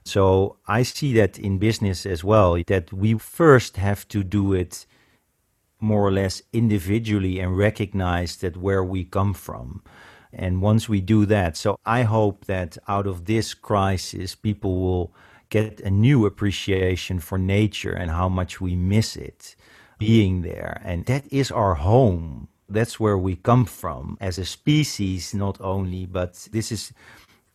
So 0.04 0.56
I 0.66 0.84
see 0.84 1.12
that 1.14 1.38
in 1.38 1.58
business 1.58 2.06
as 2.06 2.24
well, 2.24 2.62
that 2.66 2.92
we 2.92 3.18
first 3.18 3.76
have 3.76 4.08
to 4.08 4.24
do 4.24 4.54
it 4.54 4.86
more 5.80 6.06
or 6.06 6.10
less 6.10 6.42
individually 6.52 7.38
and 7.40 7.56
recognize 7.56 8.36
that 8.36 8.56
where 8.56 8.82
we 8.82 9.04
come 9.04 9.34
from. 9.34 9.82
And 10.32 10.62
once 10.62 10.88
we 10.88 11.00
do 11.00 11.26
that, 11.26 11.56
so 11.56 11.78
I 11.84 12.02
hope 12.02 12.46
that 12.46 12.78
out 12.88 13.06
of 13.06 13.26
this 13.26 13.54
crisis, 13.54 14.34
people 14.34 14.80
will 14.80 15.14
get 15.50 15.80
a 15.80 15.90
new 15.90 16.26
appreciation 16.26 17.18
for 17.18 17.38
nature 17.38 17.92
and 17.92 18.10
how 18.10 18.28
much 18.28 18.60
we 18.60 18.76
miss 18.76 19.16
it 19.16 19.56
being 19.98 20.42
there. 20.42 20.80
And 20.84 21.06
that 21.06 21.30
is 21.32 21.50
our 21.50 21.74
home. 21.74 22.48
That's 22.68 23.00
where 23.00 23.16
we 23.16 23.36
come 23.36 23.64
from 23.64 24.18
as 24.20 24.38
a 24.38 24.44
species, 24.44 25.34
not 25.34 25.58
only, 25.60 26.06
but 26.06 26.48
this 26.52 26.70
is 26.70 26.92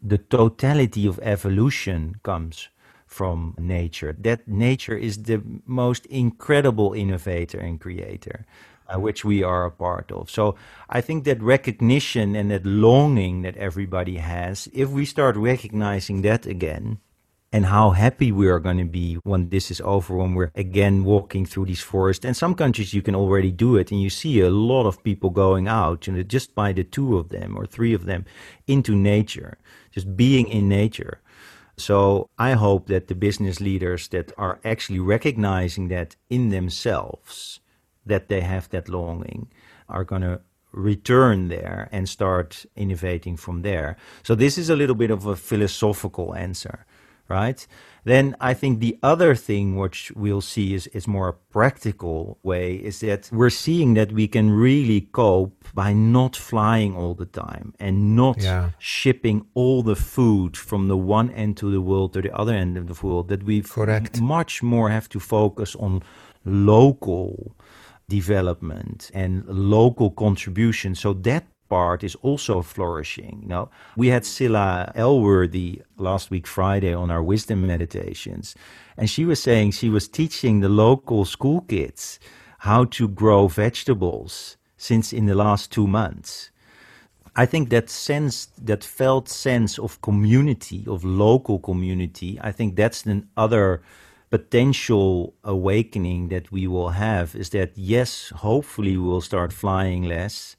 the 0.01 0.17
totality 0.17 1.07
of 1.07 1.19
evolution 1.21 2.15
comes 2.23 2.69
from 3.05 3.55
nature. 3.59 4.15
That 4.19 4.47
nature 4.47 4.97
is 4.97 5.23
the 5.23 5.41
most 5.65 6.05
incredible 6.07 6.93
innovator 6.93 7.59
and 7.59 7.79
creator, 7.79 8.45
uh, 8.87 8.99
which 8.99 9.23
we 9.23 9.43
are 9.43 9.65
a 9.65 9.71
part 9.71 10.11
of. 10.11 10.31
So 10.31 10.55
I 10.89 10.99
think 10.99 11.23
that 11.25 11.41
recognition 11.41 12.35
and 12.35 12.49
that 12.49 12.65
longing 12.65 13.43
that 13.43 13.55
everybody 13.57 14.17
has, 14.17 14.67
if 14.73 14.89
we 14.89 15.05
start 15.05 15.35
recognizing 15.37 16.23
that 16.23 16.47
again, 16.47 16.99
and 17.53 17.67
how 17.67 17.91
happy 17.91 18.31
we 18.31 18.47
are 18.47 18.59
going 18.59 18.79
to 18.79 18.83
be 18.83 19.13
when 19.23 19.49
this 19.49 19.69
is 19.69 19.79
over, 19.81 20.17
when 20.17 20.33
we're 20.33 20.51
again 20.55 21.03
walking 21.03 21.45
through 21.45 21.65
these 21.65 21.81
forests. 21.81 22.25
And 22.25 22.35
some 22.35 22.55
countries 22.55 22.95
you 22.95 23.03
can 23.03 23.15
already 23.15 23.51
do 23.51 23.77
it, 23.77 23.91
and 23.91 24.01
you 24.01 24.09
see 24.09 24.41
a 24.41 24.49
lot 24.49 24.87
of 24.87 25.03
people 25.03 25.29
going 25.29 25.67
out, 25.67 26.07
you 26.07 26.13
know, 26.13 26.23
just 26.23 26.55
by 26.55 26.73
the 26.73 26.83
two 26.83 27.15
of 27.15 27.29
them 27.29 27.55
or 27.55 27.67
three 27.67 27.93
of 27.93 28.05
them 28.05 28.25
into 28.65 28.95
nature, 28.95 29.59
just 29.91 30.17
being 30.17 30.47
in 30.47 30.67
nature. 30.67 31.21
So 31.77 32.29
I 32.39 32.53
hope 32.53 32.87
that 32.87 33.07
the 33.07 33.15
business 33.15 33.61
leaders 33.61 34.07
that 34.07 34.31
are 34.35 34.59
actually 34.65 34.99
recognizing 34.99 35.89
that 35.89 36.15
in 36.31 36.49
themselves, 36.49 37.59
that 38.03 38.29
they 38.29 38.41
have 38.41 38.67
that 38.69 38.89
longing, 38.89 39.47
are 39.87 40.03
going 40.03 40.23
to 40.23 40.41
return 40.71 41.49
there 41.49 41.87
and 41.91 42.09
start 42.09 42.65
innovating 42.75 43.37
from 43.37 43.61
there. 43.61 43.95
So 44.23 44.33
this 44.33 44.57
is 44.57 44.71
a 44.71 44.75
little 44.75 44.95
bit 44.95 45.11
of 45.11 45.27
a 45.27 45.35
philosophical 45.35 46.33
answer 46.33 46.87
right? 47.33 47.67
Then 48.05 48.35
I 48.39 48.53
think 48.53 48.79
the 48.79 48.97
other 49.01 49.33
thing 49.33 49.77
which 49.77 50.11
we'll 50.15 50.41
see 50.41 50.73
is, 50.73 50.87
is 50.87 51.07
more 51.07 51.29
a 51.29 51.33
practical 51.33 52.37
way 52.43 52.75
is 52.75 52.99
that 52.99 53.29
we're 53.31 53.49
seeing 53.49 53.93
that 53.93 54.11
we 54.11 54.27
can 54.27 54.51
really 54.51 55.01
cope 55.01 55.63
by 55.73 55.93
not 55.93 56.35
flying 56.35 56.95
all 56.95 57.13
the 57.13 57.25
time 57.25 57.73
and 57.79 58.15
not 58.15 58.41
yeah. 58.41 58.71
shipping 58.77 59.45
all 59.53 59.83
the 59.83 59.95
food 59.95 60.57
from 60.57 60.89
the 60.89 60.97
one 60.97 61.29
end 61.31 61.55
to 61.57 61.71
the 61.71 61.81
world 61.81 62.13
to 62.13 62.21
the 62.21 62.35
other 62.35 62.53
end 62.53 62.77
of 62.77 62.87
the 62.87 63.07
world. 63.07 63.29
That 63.29 63.43
we 63.43 63.61
Correct. 63.61 64.19
much 64.21 64.61
more 64.61 64.89
have 64.89 65.07
to 65.09 65.19
focus 65.19 65.75
on 65.75 66.03
local 66.43 67.55
development 68.09 69.09
and 69.13 69.45
local 69.47 70.11
contribution. 70.11 70.93
So 70.93 71.13
that 71.13 71.45
part 71.73 72.03
is 72.03 72.15
also 72.27 72.61
flourishing. 72.61 73.39
You 73.43 73.49
know, 73.53 73.69
we 74.01 74.07
had 74.13 74.23
Scilla 74.25 74.91
Elworthy 74.95 75.81
last 75.97 76.29
week 76.29 76.45
Friday 76.45 76.93
on 76.93 77.09
our 77.09 77.23
wisdom 77.23 77.59
meditations, 77.73 78.55
and 78.99 79.09
she 79.09 79.25
was 79.25 79.39
saying 79.41 79.71
she 79.71 79.89
was 79.89 80.07
teaching 80.07 80.55
the 80.59 80.69
local 80.85 81.25
school 81.25 81.61
kids 81.61 82.19
how 82.69 82.85
to 82.97 83.07
grow 83.07 83.41
vegetables 83.47 84.57
since 84.77 85.07
in 85.19 85.25
the 85.25 85.39
last 85.45 85.71
two 85.71 85.87
months. 85.87 86.51
I 87.43 87.45
think 87.51 87.69
that 87.69 87.89
sense, 87.89 88.35
that 88.69 88.83
felt 88.83 89.27
sense 89.27 89.79
of 89.85 89.99
community, 90.01 90.81
of 90.87 91.03
local 91.03 91.57
community, 91.69 92.31
I 92.49 92.51
think 92.57 92.75
that's 92.75 93.03
another 93.05 93.81
potential 94.29 95.33
awakening 95.43 96.29
that 96.29 96.51
we 96.51 96.67
will 96.67 96.91
have 97.07 97.35
is 97.35 97.49
that 97.49 97.71
yes, 97.75 98.31
hopefully 98.47 98.95
we'll 98.97 99.21
start 99.31 99.51
flying 99.53 100.03
less 100.03 100.55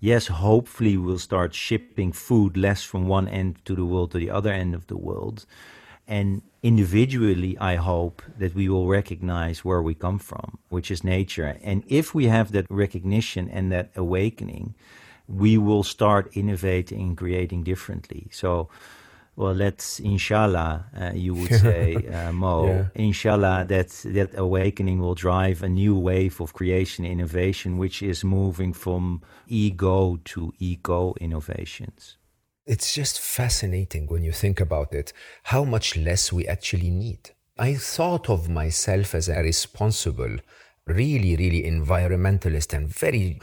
yes, 0.00 0.28
hopefully 0.28 0.96
we'll 0.96 1.18
start 1.18 1.54
shipping 1.54 2.12
food 2.12 2.56
less 2.56 2.82
from 2.82 3.08
one 3.08 3.28
end 3.28 3.64
to 3.64 3.74
the 3.74 3.84
world 3.84 4.12
to 4.12 4.18
the 4.18 4.30
other 4.30 4.52
end 4.52 4.74
of 4.74 4.86
the 4.86 4.96
world. 4.96 5.46
And 6.06 6.42
individually, 6.62 7.58
I 7.58 7.76
hope 7.76 8.22
that 8.38 8.54
we 8.54 8.68
will 8.68 8.88
recognize 8.88 9.64
where 9.64 9.82
we 9.82 9.94
come 9.94 10.18
from, 10.18 10.58
which 10.70 10.90
is 10.90 11.04
nature. 11.04 11.58
And 11.62 11.84
if 11.86 12.14
we 12.14 12.26
have 12.26 12.52
that 12.52 12.66
recognition 12.70 13.50
and 13.50 13.70
that 13.72 13.90
awakening, 13.94 14.74
we 15.28 15.58
will 15.58 15.82
start 15.82 16.30
innovating 16.32 17.00
and 17.00 17.16
creating 17.16 17.62
differently. 17.62 18.28
So, 18.32 18.70
well, 19.38 19.54
let's 19.54 20.00
inshallah, 20.00 20.86
uh, 21.00 21.12
you 21.14 21.32
would 21.32 21.54
say, 21.54 21.94
uh, 22.12 22.32
Mo. 22.32 22.66
Yeah. 22.66 22.84
Inshallah, 22.96 23.66
that 23.68 23.90
that 24.06 24.36
awakening 24.36 24.98
will 24.98 25.14
drive 25.14 25.62
a 25.62 25.68
new 25.68 25.96
wave 25.96 26.40
of 26.40 26.54
creation 26.54 27.04
innovation, 27.04 27.78
which 27.78 28.02
is 28.02 28.24
moving 28.24 28.72
from 28.72 29.22
ego 29.46 30.18
to 30.24 30.52
eco 30.58 31.14
innovations. 31.20 32.16
It's 32.66 32.92
just 32.92 33.20
fascinating 33.20 34.08
when 34.08 34.24
you 34.24 34.32
think 34.32 34.60
about 34.60 34.92
it, 34.92 35.12
how 35.44 35.62
much 35.62 35.96
less 35.96 36.32
we 36.32 36.48
actually 36.48 36.90
need. 36.90 37.30
I 37.56 37.74
thought 37.74 38.28
of 38.28 38.48
myself 38.48 39.14
as 39.14 39.28
a 39.28 39.40
responsible 39.40 40.38
really, 40.88 41.36
really 41.36 41.62
environmentalist 41.62 42.72
and 42.72 42.88
very 42.88 43.40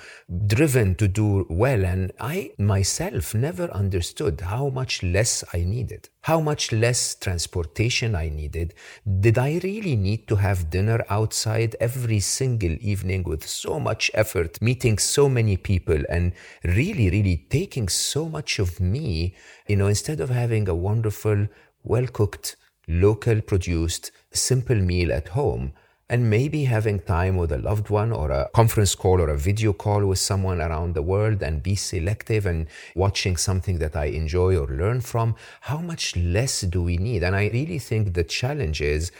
driven 0.48 0.96
to 0.96 1.08
do 1.08 1.46
well. 1.50 1.86
And 1.86 2.12
I 2.20 2.52
myself 2.58 3.34
never 3.34 3.72
understood 3.72 4.42
how 4.42 4.70
much 4.70 5.04
less 5.04 5.44
I 5.54 5.60
needed, 5.60 6.10
how 6.22 6.40
much 6.42 6.72
less 6.72 7.16
transportation 7.16 8.16
I 8.16 8.30
needed. 8.30 8.74
Did 9.20 9.38
I 9.38 9.60
really 9.64 9.96
need 9.96 10.28
to 10.28 10.36
have 10.36 10.70
dinner 10.70 11.06
outside 11.10 11.76
every 11.80 12.20
single 12.20 12.76
evening 12.82 13.24
with 13.24 13.48
so 13.48 13.80
much 13.80 14.12
effort, 14.14 14.62
meeting 14.62 14.98
so 14.98 15.30
many 15.30 15.58
people 15.58 16.02
and 16.10 16.34
really, 16.64 17.10
really 17.10 17.46
taking 17.50 17.88
so 17.88 18.28
much 18.28 18.60
of 18.60 18.80
me, 18.80 19.36
you 19.68 19.76
know, 19.76 19.88
instead 19.88 20.20
of 20.20 20.30
having 20.30 20.68
a 20.68 20.76
wonderful, 20.76 21.48
well 21.84 22.08
cooked, 22.08 22.56
local 22.88 23.42
produced, 23.42 24.12
simple 24.32 24.76
meal 24.76 25.12
at 25.12 25.30
home? 25.30 25.74
And 26.10 26.30
maybe 26.30 26.66
having 26.66 27.00
time 27.00 27.36
with 27.36 27.52
a 27.52 27.58
loved 27.58 27.90
one 27.90 28.12
or 28.12 28.30
a 28.30 28.50
conference 28.54 28.94
call 28.94 29.20
or 29.20 29.30
a 29.30 29.38
video 29.38 29.74
call 29.74 30.06
with 30.06 30.20
someone 30.20 30.62
around 30.62 30.94
the 30.94 31.02
world 31.02 31.42
and 31.42 31.64
be 31.64 31.76
selective 31.76 32.46
and 32.46 32.68
watching 32.96 33.36
something 33.36 33.80
that 33.80 33.96
I 33.96 34.06
enjoy 34.06 34.56
or 34.56 34.68
learn 34.68 35.02
from, 35.02 35.36
how 35.62 35.80
much 35.80 36.16
less 36.16 36.62
do 36.62 36.84
we 36.84 36.98
need? 36.98 37.24
And 37.24 37.36
I 37.36 37.48
really 37.48 37.80
think 37.80 38.14
the 38.14 38.24
challenge 38.24 38.82
is 38.82 39.12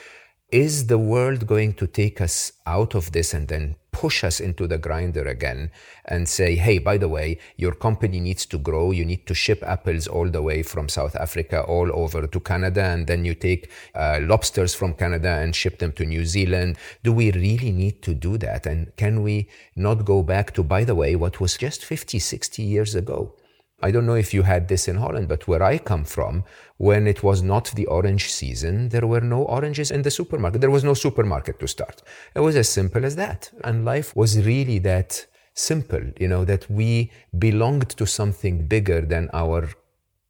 is 0.52 0.88
the 0.88 0.98
world 0.98 1.48
going 1.48 1.74
to 1.74 1.88
take 1.88 2.22
us 2.22 2.54
out 2.66 2.94
of 2.94 3.12
this 3.12 3.34
and 3.34 3.48
then 3.48 3.76
push 3.92 4.24
us 4.24 4.40
into 4.40 4.68
the 4.68 4.78
grinder 4.78 5.26
again 5.28 5.72
and 6.06 6.28
say, 6.28 6.56
hey, 6.56 6.78
by 6.78 6.98
the 6.98 7.08
way, 7.08 7.40
your 7.56 7.74
company 7.74 8.20
needs 8.20 8.46
to 8.46 8.58
grow. 8.58 8.92
You 8.92 9.06
need 9.06 9.26
to 9.26 9.34
ship 9.34 9.64
apples 9.66 10.06
all 10.06 10.30
the 10.30 10.42
way 10.42 10.64
from 10.64 10.90
South 10.90 11.16
Africa 11.16 11.64
all 11.64 11.90
over 11.94 12.28
to 12.28 12.40
Canada. 12.40 12.84
And 12.84 13.08
then 13.08 13.26
you 13.26 13.34
take 13.34 13.72
uh, 13.96 14.20
lobsters 14.22 14.76
from 14.76 14.94
Canada 14.94 15.30
and 15.30 15.56
ship 15.56 15.80
them 15.80 15.94
to 15.94 16.06
New 16.06 16.26
Zealand. 16.26 16.78
Do 17.04 17.14
we 17.14 17.32
really 17.32 17.72
need 17.72 18.02
to 18.04 18.14
do 18.14 18.38
that? 18.40 18.66
And 18.66 18.96
can 18.98 19.24
we 19.24 19.50
not 19.76 20.06
go 20.06 20.22
back 20.24 20.54
to, 20.56 20.64
by 20.64 20.84
the 20.84 20.96
way, 20.96 21.16
what 21.16 21.40
was 21.40 21.58
just 21.58 21.86
50, 21.86 22.20
60 22.20 22.62
years 22.62 22.96
ago? 22.96 23.34
I 23.82 23.92
don't 23.92 24.06
know 24.06 24.16
if 24.16 24.34
you 24.34 24.44
had 24.44 24.68
this 24.68 24.88
in 24.88 24.96
Holland, 24.96 25.28
but 25.28 25.48
where 25.48 25.62
I 25.62 25.78
come 25.78 26.06
from, 26.06 26.44
when 26.78 27.08
it 27.08 27.24
was 27.24 27.42
not 27.42 27.72
the 27.76 27.86
orange 27.88 28.32
season, 28.32 28.90
there 28.90 29.06
were 29.06 29.22
no 29.22 29.44
oranges 29.44 29.92
in 29.92 30.02
the 30.02 30.12
supermarket. 30.12 30.62
There 30.62 30.72
was 30.72 30.84
no 30.84 30.94
supermarket 30.94 31.60
to 31.60 31.68
start. 31.68 32.02
It 32.36 32.40
was 32.40 32.56
as 32.56 32.70
simple 32.70 33.06
as 33.06 33.16
that. 33.18 33.52
And 33.64 33.86
life 33.86 34.16
was 34.16 34.46
really 34.46 34.80
that 34.80 35.26
simple, 35.54 36.02
you 36.20 36.28
know, 36.28 36.46
that 36.46 36.70
we 36.70 37.12
belonged 37.38 37.90
to 37.90 38.06
something 38.06 38.68
bigger 38.68 39.02
than 39.02 39.30
our 39.34 39.70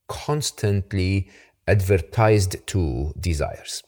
constantly 0.08 1.30
advertised 1.68 2.66
to 2.68 3.14
desires. 3.20 3.84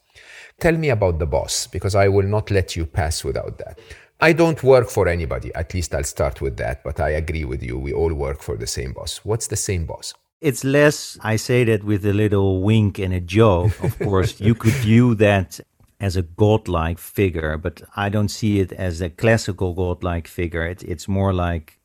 Tell 0.59 0.75
me 0.75 0.89
about 0.89 1.19
the 1.19 1.27
boss, 1.27 1.67
because 1.67 1.93
I 1.93 2.07
will 2.07 2.25
not 2.25 2.49
let 2.49 2.75
you 2.75 2.85
pass 2.85 3.23
without 3.23 3.59
that. 3.59 3.79
I 4.19 4.33
don't 4.33 4.61
work 4.63 4.89
for 4.89 5.07
anybody. 5.07 5.53
At 5.53 5.73
least 5.73 5.93
I'll 5.93 6.03
start 6.03 6.41
with 6.41 6.57
that. 6.57 6.83
But 6.83 6.99
I 6.99 7.09
agree 7.09 7.45
with 7.45 7.61
you. 7.61 7.77
We 7.77 7.93
all 7.93 8.13
work 8.13 8.41
for 8.41 8.57
the 8.57 8.67
same 8.67 8.93
boss. 8.93 9.19
What's 9.23 9.47
the 9.47 9.55
same 9.55 9.85
boss? 9.85 10.13
It's 10.41 10.63
less, 10.63 11.17
I 11.21 11.35
say 11.35 11.63
that 11.65 11.83
with 11.83 12.05
a 12.05 12.13
little 12.13 12.61
wink 12.61 12.99
and 12.99 13.13
a 13.13 13.19
joke. 13.19 13.79
Of 13.83 13.97
course, 14.07 14.39
you 14.39 14.55
could 14.55 14.73
view 14.73 15.15
that 15.15 15.59
as 15.99 16.15
a 16.15 16.21
godlike 16.21 16.99
figure, 16.99 17.57
but 17.57 17.81
I 17.95 18.09
don't 18.09 18.29
see 18.29 18.59
it 18.59 18.71
as 18.71 19.01
a 19.01 19.09
classical 19.09 19.73
godlike 19.73 20.27
figure. 20.27 20.65
It, 20.65 20.83
it's 20.83 21.07
more 21.07 21.33
like, 21.33 21.79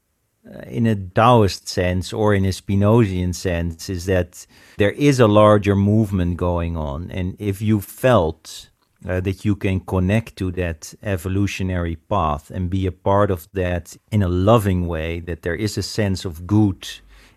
uh, 0.47 0.61
in 0.67 0.87
a 0.87 0.95
Taoist 0.95 1.69
sense 1.69 2.13
or 2.13 2.35
in 2.35 2.45
a 2.45 2.51
Spinozian 2.51 3.35
sense, 3.35 3.89
is 3.89 4.07
that 4.07 4.47
there 4.77 4.91
is 4.93 5.19
a 5.19 5.27
larger 5.27 5.77
movement 5.77 6.37
going 6.37 6.77
on. 6.77 7.11
And 7.11 7.37
if 7.39 7.63
you 7.63 7.81
felt 7.81 8.69
uh, 9.09 9.21
that 9.21 9.45
you 9.45 9.57
can 9.57 9.81
connect 9.81 10.37
to 10.37 10.51
that 10.53 10.95
evolutionary 11.03 11.97
path 11.97 12.51
and 12.51 12.71
be 12.71 12.87
a 12.87 12.93
part 12.93 13.31
of 13.31 13.49
that 13.53 13.97
in 14.11 14.23
a 14.23 14.29
loving 14.29 14.87
way, 14.87 15.21
that 15.21 15.43
there 15.43 15.55
is 15.55 15.77
a 15.77 15.83
sense 15.83 16.25
of 16.25 16.47
good 16.47 16.89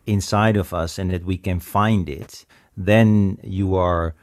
inside 0.06 0.56
of 0.58 0.74
us 0.74 1.00
and 1.00 1.12
that 1.12 1.26
we 1.26 1.38
can 1.38 1.60
find 1.60 2.10
it, 2.10 2.46
then 2.78 3.38
you 3.44 3.76
are 3.76 4.14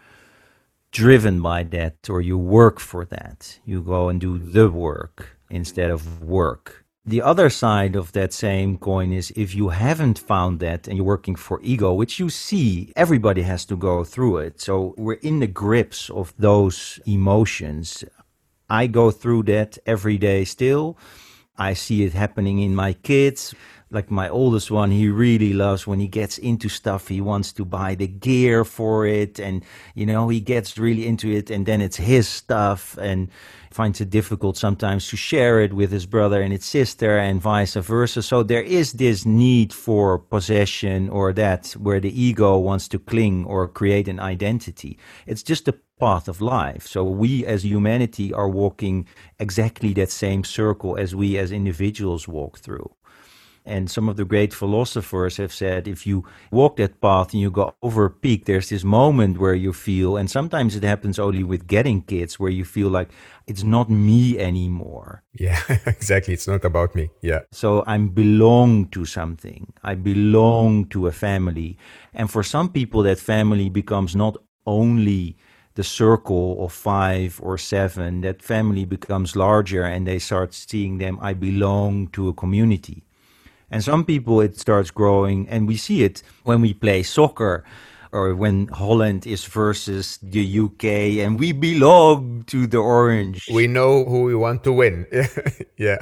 driven 0.93 1.41
by 1.41 1.63
that 1.63 2.09
or 2.09 2.21
you 2.21 2.39
work 2.39 2.79
for 2.79 3.05
that. 3.07 3.59
You 3.65 3.81
go 3.81 4.09
and 4.09 4.21
do 4.21 4.39
the 4.39 4.71
work 4.71 5.37
instead 5.51 5.91
of 5.91 6.23
work. 6.23 6.82
The 7.05 7.21
other 7.21 7.51
side 7.51 7.97
of 7.97 8.12
that 8.12 8.33
same 8.33 8.79
coin 8.79 9.12
is 9.12 9.33
if 9.35 9.57
you 9.57 9.71
haven't 9.71 10.21
found 10.21 10.61
that 10.61 10.87
and 10.87 10.97
you're 10.97 11.05
working 11.05 11.35
for 11.35 11.61
ego, 11.61 11.93
which 11.93 12.21
you 12.21 12.31
see, 12.31 12.93
everybody 12.95 13.43
has 13.43 13.65
to 13.67 13.77
go 13.77 14.05
through 14.05 14.38
it. 14.38 14.61
So 14.61 14.95
we're 14.97 15.15
in 15.15 15.41
the 15.41 15.49
grips 15.49 16.11
of 16.11 16.33
those 16.38 17.01
emotions. 17.05 18.05
I 18.71 18.87
go 18.87 19.11
through 19.11 19.43
that 19.45 19.79
every 19.85 20.17
day 20.17 20.45
still. 20.45 20.97
I 21.59 21.75
see 21.75 22.05
it 22.05 22.12
happening 22.12 22.61
in 22.61 22.77
my 22.77 22.93
kids 22.93 23.53
like 23.93 24.11
my 24.11 24.29
oldest 24.29 24.71
one, 24.71 24.91
he 24.91 25.09
really 25.09 25.53
loves 25.53 25.87
when 25.87 26.01
he 26.01 26.09
gets 26.09 26.39
into 26.39 26.69
stuff. 26.69 27.09
He 27.09 27.21
wants 27.21 27.53
to 27.53 27.65
buy 27.65 27.95
the 27.95 28.09
gear 28.09 28.65
for 28.65 29.07
it, 29.07 29.39
and 29.39 29.65
you 29.95 30.07
know 30.07 30.29
he 30.29 30.41
gets 30.41 30.79
really 30.79 31.07
into 31.07 31.31
it, 31.31 31.51
and 31.51 31.67
then 31.67 31.81
it's 31.81 31.99
his 31.99 32.27
stuff, 32.27 32.97
and 32.99 33.29
finds 33.71 34.01
it 34.01 34.11
difficult 34.11 34.57
sometimes 34.57 35.09
to 35.09 35.17
share 35.17 35.61
it 35.61 35.73
with 35.73 35.91
his 35.91 36.07
brother 36.07 36.43
and 36.43 36.53
his 36.53 36.65
sister, 36.65 37.19
and 37.19 37.41
vice 37.41 37.75
versa. 37.75 38.23
So 38.23 38.43
there 38.43 38.63
is 38.63 38.95
this 38.95 39.25
need 39.25 39.73
for 39.73 40.19
possession 40.19 41.09
or 41.09 41.33
that, 41.35 41.73
where 41.73 42.01
the 42.01 42.21
ego 42.21 42.59
wants 42.59 42.89
to 42.89 42.99
cling 42.99 43.45
or 43.45 43.69
create 43.69 44.09
an 44.09 44.21
identity. 44.21 44.99
It's 45.27 45.43
just 45.43 45.69
a 45.69 45.75
path 46.01 46.29
of 46.29 46.41
life. 46.41 46.87
So 46.87 47.05
we 47.05 47.47
as 47.47 47.65
humanity 47.65 48.33
are 48.33 48.49
walking 48.49 49.07
exactly 49.39 49.93
that 49.95 50.11
same 50.11 50.45
circle 50.45 50.97
as 50.97 51.15
we 51.15 51.39
as 51.39 51.53
individuals 51.53 52.27
walk 52.27 52.59
through. 52.59 52.91
And 53.64 53.90
some 53.90 54.09
of 54.09 54.16
the 54.16 54.25
great 54.25 54.53
philosophers 54.53 55.37
have 55.37 55.53
said 55.53 55.87
if 55.87 56.07
you 56.07 56.25
walk 56.51 56.77
that 56.77 57.01
path 57.01 57.33
and 57.33 57.40
you 57.40 57.51
go 57.51 57.75
over 57.83 58.07
a 58.07 58.11
peak, 58.11 58.46
there's 58.46 58.70
this 58.70 58.83
moment 58.83 59.38
where 59.38 59.55
you 59.55 59.72
feel, 59.72 60.16
and 60.16 60.29
sometimes 60.31 60.75
it 60.75 60.83
happens 60.83 61.18
only 61.18 61.44
with 61.44 61.66
getting 61.66 62.03
kids, 62.03 62.40
where 62.40 62.51
you 62.51 62.64
feel 62.64 62.88
like 62.88 63.11
it's 63.46 63.62
not 63.62 63.88
me 63.88 64.38
anymore. 64.38 65.22
Yeah, 65.35 65.61
exactly. 65.87 66.35
It's 66.35 66.48
not 66.48 66.64
about 66.64 66.94
me. 66.94 67.11
Yeah. 67.20 67.40
So 67.53 67.85
I 67.87 67.98
belong 67.98 68.88
to 68.88 69.05
something. 69.05 69.72
I 69.83 69.94
belong 69.94 70.87
to 70.87 71.07
a 71.07 71.12
family. 71.12 71.79
And 72.12 72.31
for 72.31 72.42
some 72.42 72.68
people, 72.68 73.03
that 73.05 73.18
family 73.18 73.68
becomes 73.68 74.16
not 74.16 74.37
only 74.66 75.37
the 75.75 75.85
circle 75.85 76.64
of 76.64 76.72
five 76.72 77.40
or 77.42 77.57
seven, 77.57 78.20
that 78.22 78.42
family 78.42 78.85
becomes 78.85 79.37
larger 79.37 79.85
and 79.85 80.07
they 80.07 80.18
start 80.18 80.53
seeing 80.53 80.98
them, 80.98 81.18
I 81.22 81.33
belong 81.35 82.09
to 82.09 82.29
a 82.29 82.35
community. 82.35 83.05
And 83.73 83.83
some 83.83 84.05
people 84.05 84.41
it 84.43 84.61
starts 84.61 84.91
growing, 84.91 85.49
and 85.49 85.67
we 85.67 85.77
see 85.77 86.05
it 86.05 86.23
when 86.45 86.61
we 86.61 86.75
play 86.75 87.03
soccer 87.03 87.65
or 88.13 88.35
when 88.35 88.69
Holland 88.69 89.27
is 89.27 89.45
versus 89.47 90.19
the 90.23 90.61
UK 90.61 91.25
and 91.25 91.41
we 91.41 91.53
belong 91.53 92.45
to 92.49 92.67
the 92.67 92.77
orange. 92.77 93.49
We 93.51 93.67
know 93.67 94.05
who 94.05 94.25
we 94.25 94.35
want 94.35 94.65
to 94.65 94.73
win. 94.73 95.07
yeah. 95.79 95.97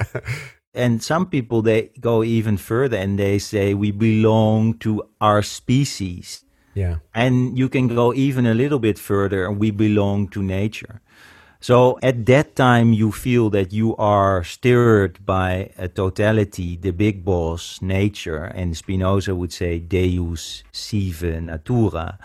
And 0.73 1.01
some 1.01 1.25
people 1.25 1.61
they 1.61 1.91
go 1.99 2.23
even 2.23 2.57
further 2.57 2.97
and 2.97 3.17
they 3.17 3.39
say 3.39 3.73
we 3.73 3.91
belong 3.91 4.77
to 4.79 5.07
our 5.21 5.41
species. 5.41 6.43
Yeah. 6.73 6.97
And 7.13 7.57
you 7.57 7.69
can 7.69 7.87
go 7.87 8.13
even 8.13 8.45
a 8.45 8.53
little 8.53 8.79
bit 8.79 8.99
further 8.99 9.45
and 9.45 9.57
we 9.57 9.71
belong 9.71 10.27
to 10.29 10.43
nature. 10.43 11.01
So 11.61 11.99
at 12.01 12.25
that 12.25 12.55
time, 12.55 12.91
you 12.91 13.11
feel 13.11 13.51
that 13.51 13.71
you 13.71 13.95
are 13.97 14.43
stirred 14.43 15.23
by 15.23 15.69
a 15.77 15.87
totality, 15.87 16.75
the 16.75 16.89
big 16.89 17.23
boss, 17.23 17.79
nature, 17.83 18.45
and 18.45 18.75
Spinoza 18.75 19.35
would 19.35 19.53
say 19.53 19.77
Deus 19.77 20.63
sive 20.71 21.21
natura, 21.21 22.17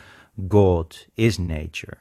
God 0.48 0.96
is 1.18 1.38
nature 1.38 1.98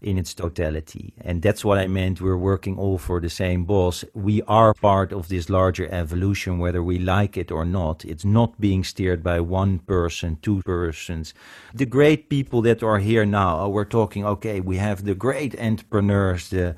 in 0.00 0.16
its 0.16 0.32
totality. 0.34 1.12
And 1.20 1.42
that's 1.42 1.64
what 1.64 1.78
I 1.78 1.88
meant. 1.88 2.20
We're 2.20 2.36
working 2.36 2.78
all 2.78 2.98
for 2.98 3.20
the 3.20 3.30
same 3.30 3.64
boss. 3.64 4.04
We 4.14 4.42
are 4.42 4.72
part 4.74 5.12
of 5.12 5.28
this 5.28 5.50
larger 5.50 5.88
evolution, 5.92 6.58
whether 6.58 6.82
we 6.82 6.98
like 6.98 7.36
it 7.36 7.50
or 7.50 7.64
not. 7.64 8.04
It's 8.04 8.24
not 8.24 8.60
being 8.60 8.84
steered 8.84 9.22
by 9.22 9.40
one 9.40 9.80
person, 9.80 10.38
two 10.40 10.62
persons. 10.62 11.34
The 11.74 11.86
great 11.86 12.28
people 12.28 12.62
that 12.62 12.82
are 12.82 12.98
here 12.98 13.26
now, 13.26 13.60
uh, 13.60 13.68
we're 13.68 13.84
talking, 13.84 14.24
okay, 14.24 14.60
we 14.60 14.76
have 14.76 15.04
the 15.04 15.14
great 15.14 15.58
entrepreneurs, 15.58 16.50
the 16.50 16.76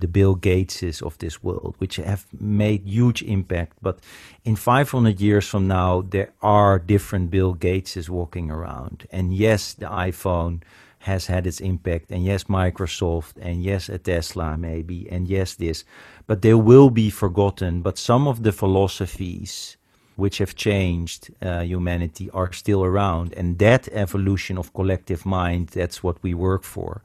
the 0.00 0.08
Bill 0.08 0.34
Gateses 0.34 1.02
of 1.02 1.18
this 1.18 1.42
world, 1.42 1.74
which 1.76 1.96
have 1.96 2.26
made 2.32 2.86
huge 2.86 3.22
impact. 3.22 3.76
But 3.82 3.98
in 4.44 4.56
500 4.56 5.20
years 5.20 5.46
from 5.46 5.68
now, 5.68 6.00
there 6.00 6.32
are 6.40 6.78
different 6.78 7.30
Bill 7.30 7.54
Gateses 7.54 8.08
walking 8.08 8.50
around. 8.50 9.06
And 9.12 9.34
yes, 9.34 9.74
the 9.74 9.86
iPhone 9.86 10.62
has 11.00 11.26
had 11.26 11.46
its 11.46 11.60
impact. 11.60 12.10
And 12.10 12.24
yes, 12.24 12.44
Microsoft, 12.44 13.36
and 13.40 13.62
yes, 13.62 13.88
a 13.88 13.98
Tesla 13.98 14.56
maybe, 14.56 15.08
and 15.10 15.28
yes, 15.28 15.54
this. 15.54 15.84
But 16.26 16.42
they 16.42 16.54
will 16.54 16.90
be 16.90 17.10
forgotten. 17.10 17.82
But 17.82 17.98
some 17.98 18.28
of 18.28 18.42
the 18.42 18.52
philosophies 18.52 19.76
which 20.16 20.38
have 20.38 20.54
changed 20.54 21.30
uh, 21.40 21.60
humanity 21.60 22.28
are 22.30 22.52
still 22.52 22.84
around. 22.84 23.32
And 23.34 23.58
that 23.58 23.88
evolution 23.88 24.58
of 24.58 24.74
collective 24.74 25.24
mind, 25.24 25.68
that's 25.68 26.02
what 26.02 26.22
we 26.22 26.34
work 26.34 26.62
for, 26.62 27.02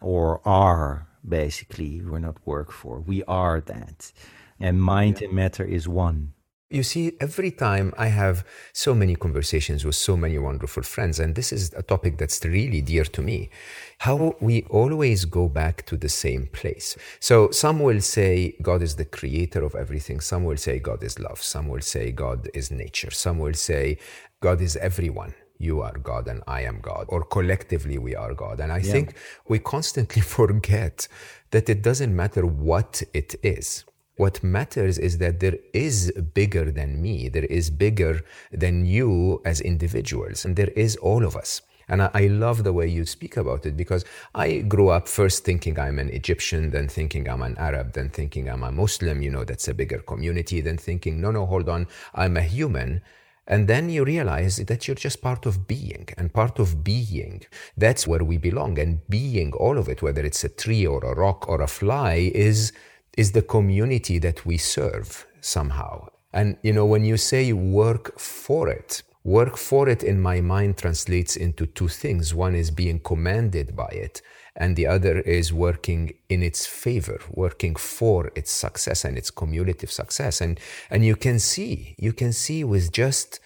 or 0.00 0.40
are 0.46 1.06
basically. 1.26 2.02
We're 2.02 2.18
not 2.18 2.36
work 2.44 2.70
for, 2.70 3.00
we 3.00 3.24
are 3.24 3.60
that. 3.62 4.12
And 4.60 4.82
mind 4.82 5.20
yeah. 5.20 5.28
and 5.28 5.36
matter 5.36 5.64
is 5.64 5.88
one. 5.88 6.34
You 6.72 6.82
see, 6.82 7.12
every 7.20 7.50
time 7.50 7.92
I 7.98 8.06
have 8.06 8.46
so 8.72 8.94
many 8.94 9.14
conversations 9.14 9.84
with 9.84 9.94
so 9.94 10.16
many 10.16 10.38
wonderful 10.38 10.82
friends, 10.82 11.20
and 11.20 11.34
this 11.34 11.52
is 11.52 11.70
a 11.74 11.82
topic 11.82 12.16
that's 12.16 12.42
really 12.46 12.80
dear 12.80 13.04
to 13.04 13.20
me, 13.20 13.50
how 13.98 14.34
we 14.40 14.62
always 14.70 15.26
go 15.26 15.50
back 15.50 15.84
to 15.84 15.98
the 15.98 16.08
same 16.08 16.46
place. 16.46 16.96
So 17.20 17.50
some 17.50 17.80
will 17.80 18.00
say 18.00 18.56
God 18.62 18.80
is 18.80 18.96
the 18.96 19.04
creator 19.04 19.62
of 19.62 19.74
everything. 19.74 20.20
Some 20.20 20.44
will 20.44 20.56
say 20.56 20.78
God 20.78 21.02
is 21.02 21.18
love. 21.18 21.42
Some 21.42 21.68
will 21.68 21.82
say 21.82 22.10
God 22.10 22.48
is 22.54 22.70
nature. 22.70 23.10
Some 23.10 23.38
will 23.38 23.52
say 23.52 23.98
God 24.40 24.62
is 24.62 24.76
everyone 24.76 25.34
you 25.58 25.82
are 25.82 25.96
God 25.98 26.26
and 26.26 26.42
I 26.48 26.62
am 26.62 26.80
God, 26.80 27.04
or 27.08 27.22
collectively 27.22 27.98
we 27.98 28.16
are 28.16 28.34
God. 28.34 28.60
And 28.60 28.72
I 28.72 28.78
yeah. 28.78 28.92
think 28.92 29.14
we 29.46 29.58
constantly 29.58 30.22
forget 30.38 31.06
that 31.50 31.68
it 31.68 31.82
doesn't 31.82 32.16
matter 32.16 32.46
what 32.46 33.02
it 33.12 33.34
is. 33.42 33.84
What 34.22 34.44
matters 34.44 34.98
is 34.98 35.18
that 35.18 35.40
there 35.40 35.58
is 35.72 36.12
bigger 36.32 36.70
than 36.70 37.02
me, 37.02 37.28
there 37.28 37.50
is 37.58 37.70
bigger 37.70 38.24
than 38.52 38.86
you 38.86 39.42
as 39.44 39.60
individuals, 39.60 40.44
and 40.44 40.54
there 40.54 40.72
is 40.76 40.94
all 41.08 41.24
of 41.24 41.34
us. 41.34 41.60
And 41.88 42.00
I, 42.02 42.28
love 42.28 42.62
the 42.62 42.72
way 42.72 42.86
you 42.86 43.04
speak 43.04 43.36
about 43.36 43.66
it 43.66 43.76
because 43.76 44.04
I 44.32 44.58
grew 44.58 44.90
up 44.90 45.08
first 45.08 45.44
thinking 45.44 45.76
I'm 45.76 45.98
an 45.98 46.08
Egyptian, 46.10 46.70
then 46.70 46.86
thinking 46.86 47.28
I'm 47.28 47.42
an 47.42 47.58
Arab, 47.58 47.94
then 47.94 48.10
thinking 48.10 48.48
I'm 48.48 48.62
a 48.62 48.70
Muslim, 48.70 49.22
you 49.22 49.30
know, 49.32 49.44
that's 49.44 49.66
a 49.66 49.74
bigger 49.74 49.98
community, 49.98 50.60
then 50.60 50.78
thinking, 50.78 51.20
no, 51.20 51.32
no, 51.32 51.44
hold 51.44 51.68
on, 51.68 51.88
I'm 52.14 52.36
a 52.36 52.42
human. 52.42 53.02
And 53.48 53.66
then 53.66 53.90
you 53.90 54.04
realize 54.04 54.58
that 54.58 54.86
you're 54.86 54.94
just 55.08 55.20
part 55.20 55.46
of 55.46 55.66
being, 55.66 56.06
and 56.16 56.32
part 56.32 56.60
of 56.60 56.84
being, 56.84 57.42
that's 57.76 58.06
where 58.06 58.22
we 58.22 58.38
belong. 58.38 58.78
And 58.78 59.00
being, 59.08 59.52
all 59.54 59.78
of 59.78 59.88
it, 59.88 60.00
whether 60.00 60.22
it's 60.24 60.44
a 60.44 60.48
tree 60.48 60.86
or 60.86 61.00
a 61.04 61.16
rock 61.16 61.48
or 61.48 61.60
a 61.60 61.66
fly, 61.66 62.30
is 62.32 62.72
is 63.16 63.32
the 63.32 63.42
community 63.42 64.18
that 64.18 64.46
we 64.46 64.56
serve 64.56 65.26
somehow. 65.40 66.08
And, 66.32 66.56
you 66.62 66.72
know, 66.72 66.86
when 66.86 67.04
you 67.04 67.16
say 67.16 67.52
work 67.52 68.18
for 68.18 68.68
it, 68.68 69.02
work 69.22 69.56
for 69.56 69.88
it 69.88 70.02
in 70.02 70.20
my 70.20 70.40
mind 70.40 70.78
translates 70.78 71.36
into 71.36 71.66
two 71.66 71.88
things. 71.88 72.34
One 72.34 72.54
is 72.54 72.70
being 72.70 73.00
commanded 73.00 73.76
by 73.76 73.88
it, 73.88 74.22
and 74.56 74.74
the 74.74 74.86
other 74.86 75.20
is 75.20 75.52
working 75.52 76.12
in 76.28 76.42
its 76.42 76.66
favor, 76.66 77.20
working 77.30 77.74
for 77.76 78.32
its 78.34 78.50
success 78.50 79.04
and 79.04 79.18
its 79.18 79.30
cumulative 79.30 79.92
success. 79.92 80.40
And, 80.40 80.58
and 80.90 81.04
you 81.04 81.16
can 81.16 81.38
see, 81.38 81.94
you 81.98 82.12
can 82.12 82.32
see 82.32 82.64
with 82.64 82.92
just 82.92 83.40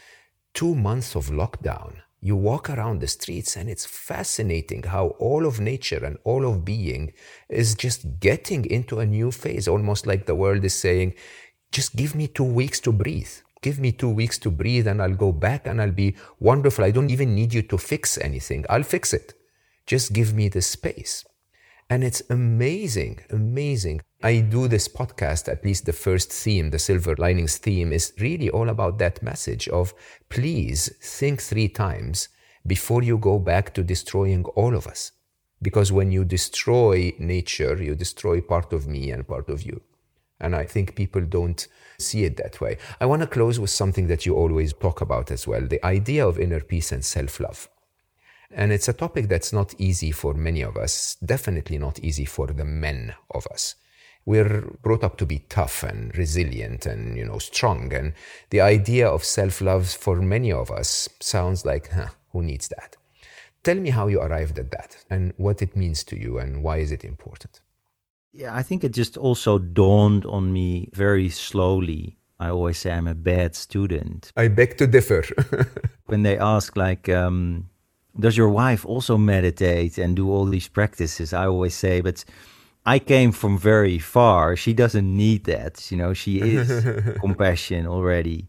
two 0.54 0.74
months 0.74 1.16
of 1.16 1.26
lockdown, 1.26 1.96
you 2.20 2.36
walk 2.36 2.70
around 2.70 3.00
the 3.00 3.06
streets 3.06 3.56
and 3.56 3.68
it's 3.68 3.84
fascinating 3.84 4.82
how 4.84 5.08
all 5.18 5.46
of 5.46 5.60
nature 5.60 6.04
and 6.04 6.18
all 6.24 6.46
of 6.46 6.64
being 6.64 7.12
is 7.48 7.74
just 7.74 8.20
getting 8.20 8.64
into 8.66 9.00
a 9.00 9.06
new 9.06 9.30
phase, 9.30 9.68
almost 9.68 10.06
like 10.06 10.26
the 10.26 10.34
world 10.34 10.64
is 10.64 10.74
saying, 10.74 11.14
just 11.72 11.94
give 11.94 12.14
me 12.14 12.26
two 12.26 12.44
weeks 12.44 12.80
to 12.80 12.92
breathe. 12.92 13.30
Give 13.62 13.78
me 13.78 13.92
two 13.92 14.10
weeks 14.10 14.38
to 14.38 14.50
breathe 14.50 14.86
and 14.86 15.02
I'll 15.02 15.14
go 15.14 15.32
back 15.32 15.66
and 15.66 15.80
I'll 15.80 15.90
be 15.90 16.16
wonderful. 16.40 16.84
I 16.84 16.90
don't 16.90 17.10
even 17.10 17.34
need 17.34 17.52
you 17.52 17.62
to 17.62 17.78
fix 17.78 18.18
anything. 18.18 18.64
I'll 18.70 18.82
fix 18.82 19.12
it. 19.12 19.34
Just 19.86 20.12
give 20.12 20.34
me 20.34 20.48
the 20.48 20.62
space. 20.62 21.24
And 21.88 22.02
it's 22.02 22.22
amazing, 22.30 23.20
amazing. 23.30 24.00
I 24.26 24.40
do 24.40 24.66
this 24.66 24.88
podcast, 24.88 25.48
at 25.48 25.64
least 25.64 25.86
the 25.86 25.92
first 25.92 26.32
theme, 26.32 26.70
the 26.70 26.80
Silver 26.80 27.14
Linings 27.16 27.58
theme, 27.58 27.92
is 27.92 28.12
really 28.18 28.50
all 28.50 28.68
about 28.70 28.98
that 28.98 29.22
message 29.22 29.68
of 29.68 29.94
please 30.28 30.92
think 31.00 31.40
three 31.40 31.68
times 31.68 32.28
before 32.66 33.04
you 33.04 33.18
go 33.18 33.38
back 33.38 33.72
to 33.74 33.84
destroying 33.84 34.44
all 34.56 34.74
of 34.74 34.88
us. 34.88 35.12
Because 35.62 35.92
when 35.92 36.10
you 36.10 36.24
destroy 36.24 37.12
nature, 37.20 37.80
you 37.80 37.94
destroy 37.94 38.40
part 38.40 38.72
of 38.72 38.88
me 38.88 39.12
and 39.12 39.28
part 39.28 39.48
of 39.48 39.62
you. 39.62 39.80
And 40.40 40.56
I 40.56 40.64
think 40.64 40.96
people 40.96 41.20
don't 41.20 41.64
see 41.96 42.24
it 42.24 42.36
that 42.38 42.60
way. 42.60 42.78
I 43.00 43.06
want 43.06 43.22
to 43.22 43.28
close 43.28 43.60
with 43.60 43.70
something 43.70 44.08
that 44.08 44.26
you 44.26 44.34
always 44.34 44.72
talk 44.72 45.02
about 45.02 45.30
as 45.30 45.46
well 45.46 45.64
the 45.64 45.86
idea 45.86 46.26
of 46.26 46.40
inner 46.40 46.62
peace 46.62 46.90
and 46.90 47.04
self 47.04 47.38
love. 47.38 47.68
And 48.50 48.72
it's 48.72 48.88
a 48.88 48.92
topic 49.04 49.28
that's 49.28 49.52
not 49.52 49.76
easy 49.78 50.10
for 50.10 50.34
many 50.34 50.62
of 50.62 50.76
us, 50.76 51.16
definitely 51.24 51.78
not 51.78 52.00
easy 52.00 52.24
for 52.24 52.48
the 52.48 52.64
men 52.64 53.14
of 53.30 53.46
us. 53.52 53.76
We're 54.26 54.68
brought 54.82 55.04
up 55.04 55.16
to 55.18 55.24
be 55.24 55.38
tough 55.48 55.84
and 55.84 56.14
resilient 56.18 56.84
and 56.84 57.16
you 57.16 57.24
know 57.24 57.38
strong. 57.38 57.92
And 57.94 58.12
the 58.50 58.60
idea 58.60 59.08
of 59.08 59.24
self-love 59.24 59.88
for 59.88 60.16
many 60.20 60.52
of 60.52 60.70
us 60.70 61.08
sounds 61.20 61.64
like 61.64 61.90
huh, 61.90 62.08
who 62.32 62.42
needs 62.42 62.68
that? 62.68 62.96
Tell 63.62 63.76
me 63.76 63.90
how 63.90 64.08
you 64.08 64.20
arrived 64.20 64.58
at 64.58 64.70
that 64.72 65.04
and 65.08 65.32
what 65.38 65.62
it 65.62 65.76
means 65.76 66.04
to 66.04 66.20
you 66.20 66.38
and 66.38 66.62
why 66.62 66.78
is 66.78 66.92
it 66.92 67.04
important? 67.04 67.60
Yeah 68.32 68.54
i 68.54 68.62
think 68.62 68.84
it 68.84 68.92
just 68.92 69.16
also 69.16 69.58
dawned 69.58 70.26
on 70.26 70.52
me 70.52 70.90
very 70.92 71.30
slowly. 71.30 72.18
I 72.38 72.50
always 72.50 72.78
say 72.78 72.90
i'm 72.92 73.08
a 73.08 73.14
bad 73.14 73.54
student. 73.54 74.30
I 74.36 74.48
beg 74.48 74.76
to 74.78 74.86
differ. 74.86 75.22
When 76.06 76.22
they 76.22 76.38
ask 76.38 76.76
like 76.76 77.08
um, 77.08 77.68
does 78.20 78.36
your 78.36 78.50
wife 78.50 78.84
also 78.86 79.16
meditate 79.18 79.98
and 79.98 80.14
do 80.14 80.30
all 80.30 80.46
these 80.46 80.68
practices? 80.68 81.32
I 81.32 81.46
always 81.46 81.74
say 81.74 82.02
but 82.02 82.24
I 82.86 83.00
came 83.00 83.32
from 83.32 83.58
very 83.58 83.98
far. 83.98 84.54
She 84.54 84.72
doesn't 84.72 85.16
need 85.16 85.44
that. 85.44 85.90
You 85.90 85.98
know, 85.98 86.14
she 86.14 86.40
is 86.56 86.86
compassion 87.20 87.86
already 87.86 88.46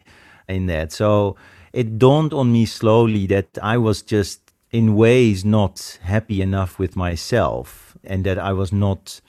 in 0.47 0.67
that. 0.67 0.91
So 0.91 1.36
it 1.73 1.97
dawned 1.97 2.34
on 2.34 2.52
me 2.54 2.65
slowly 2.65 3.26
that 3.28 3.58
I 3.62 3.78
was 3.78 4.02
just 4.04 4.54
in 4.71 4.95
ways 4.95 5.43
not 5.43 6.00
happy 6.04 6.41
enough 6.41 6.78
with 6.78 6.95
myself 6.95 7.97
and 8.04 8.23
that 8.26 8.38
I 8.38 8.54
was 8.54 8.71
not 8.71 9.21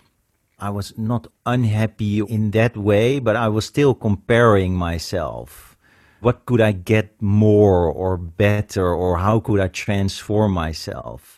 I 0.61 0.71
was 0.71 0.93
not 0.99 1.29
unhappy 1.47 2.19
in 2.19 2.51
that 2.51 2.77
way, 2.77 3.21
but 3.21 3.37
I 3.37 3.49
was 3.49 3.65
still 3.65 3.95
comparing 3.95 4.75
myself. 4.75 5.77
What 6.21 6.47
could 6.47 6.61
I 6.61 6.73
get 6.73 7.23
more 7.23 7.87
or 7.87 8.17
better 8.17 8.93
or 8.93 9.19
how 9.19 9.39
could 9.39 9.61
I 9.61 9.69
transform 9.69 10.53
myself? 10.53 11.38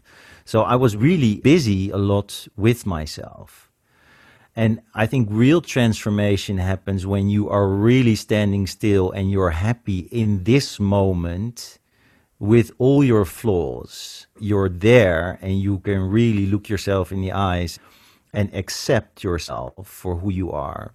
So 0.51 0.63
I 0.63 0.75
was 0.75 0.97
really 0.97 1.37
busy 1.37 1.91
a 1.91 1.97
lot 1.97 2.49
with 2.57 2.85
myself. 2.85 3.71
And 4.57 4.81
I 4.97 5.07
think 5.07 5.29
real 5.31 5.61
transformation 5.61 6.59
happens 6.59 7.07
when 7.07 7.29
you 7.29 7.49
are 7.49 7.69
really 7.69 8.17
standing 8.17 8.67
still 8.67 9.13
and 9.13 9.31
you're 9.31 9.51
happy 9.51 10.09
in 10.11 10.43
this 10.43 10.81
moment 10.81 11.79
with 12.41 12.73
all 12.79 13.05
your 13.05 13.25
flaws. 13.25 14.27
You're 14.41 14.69
there 14.69 15.39
and 15.41 15.61
you 15.61 15.79
can 15.79 16.01
really 16.11 16.47
look 16.47 16.69
yourself 16.69 17.13
in 17.13 17.21
the 17.21 17.31
eyes 17.31 17.79
and 18.35 18.53
accept 18.53 19.23
yourself 19.23 19.87
for 19.87 20.17
who 20.17 20.33
you 20.33 20.51
are 20.51 20.95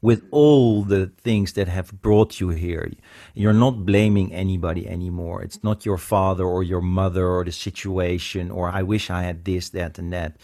with 0.00 0.22
all 0.30 0.82
the 0.82 1.06
things 1.18 1.54
that 1.54 1.68
have 1.68 2.00
brought 2.00 2.38
you 2.38 2.50
here. 2.50 2.90
You're 3.34 3.52
not 3.52 3.84
blaming 3.84 4.32
anybody 4.32 4.86
anymore. 4.86 5.42
It's 5.42 5.64
not 5.64 5.84
your 5.84 5.98
father 5.98 6.44
or 6.44 6.62
your 6.62 6.80
mother 6.80 7.26
or 7.26 7.44
the 7.44 7.52
situation 7.52 8.50
or 8.50 8.68
I 8.68 8.82
wish 8.82 9.10
I 9.10 9.22
had 9.22 9.44
this, 9.44 9.70
that, 9.70 9.98
and 9.98 10.12
that. 10.12 10.36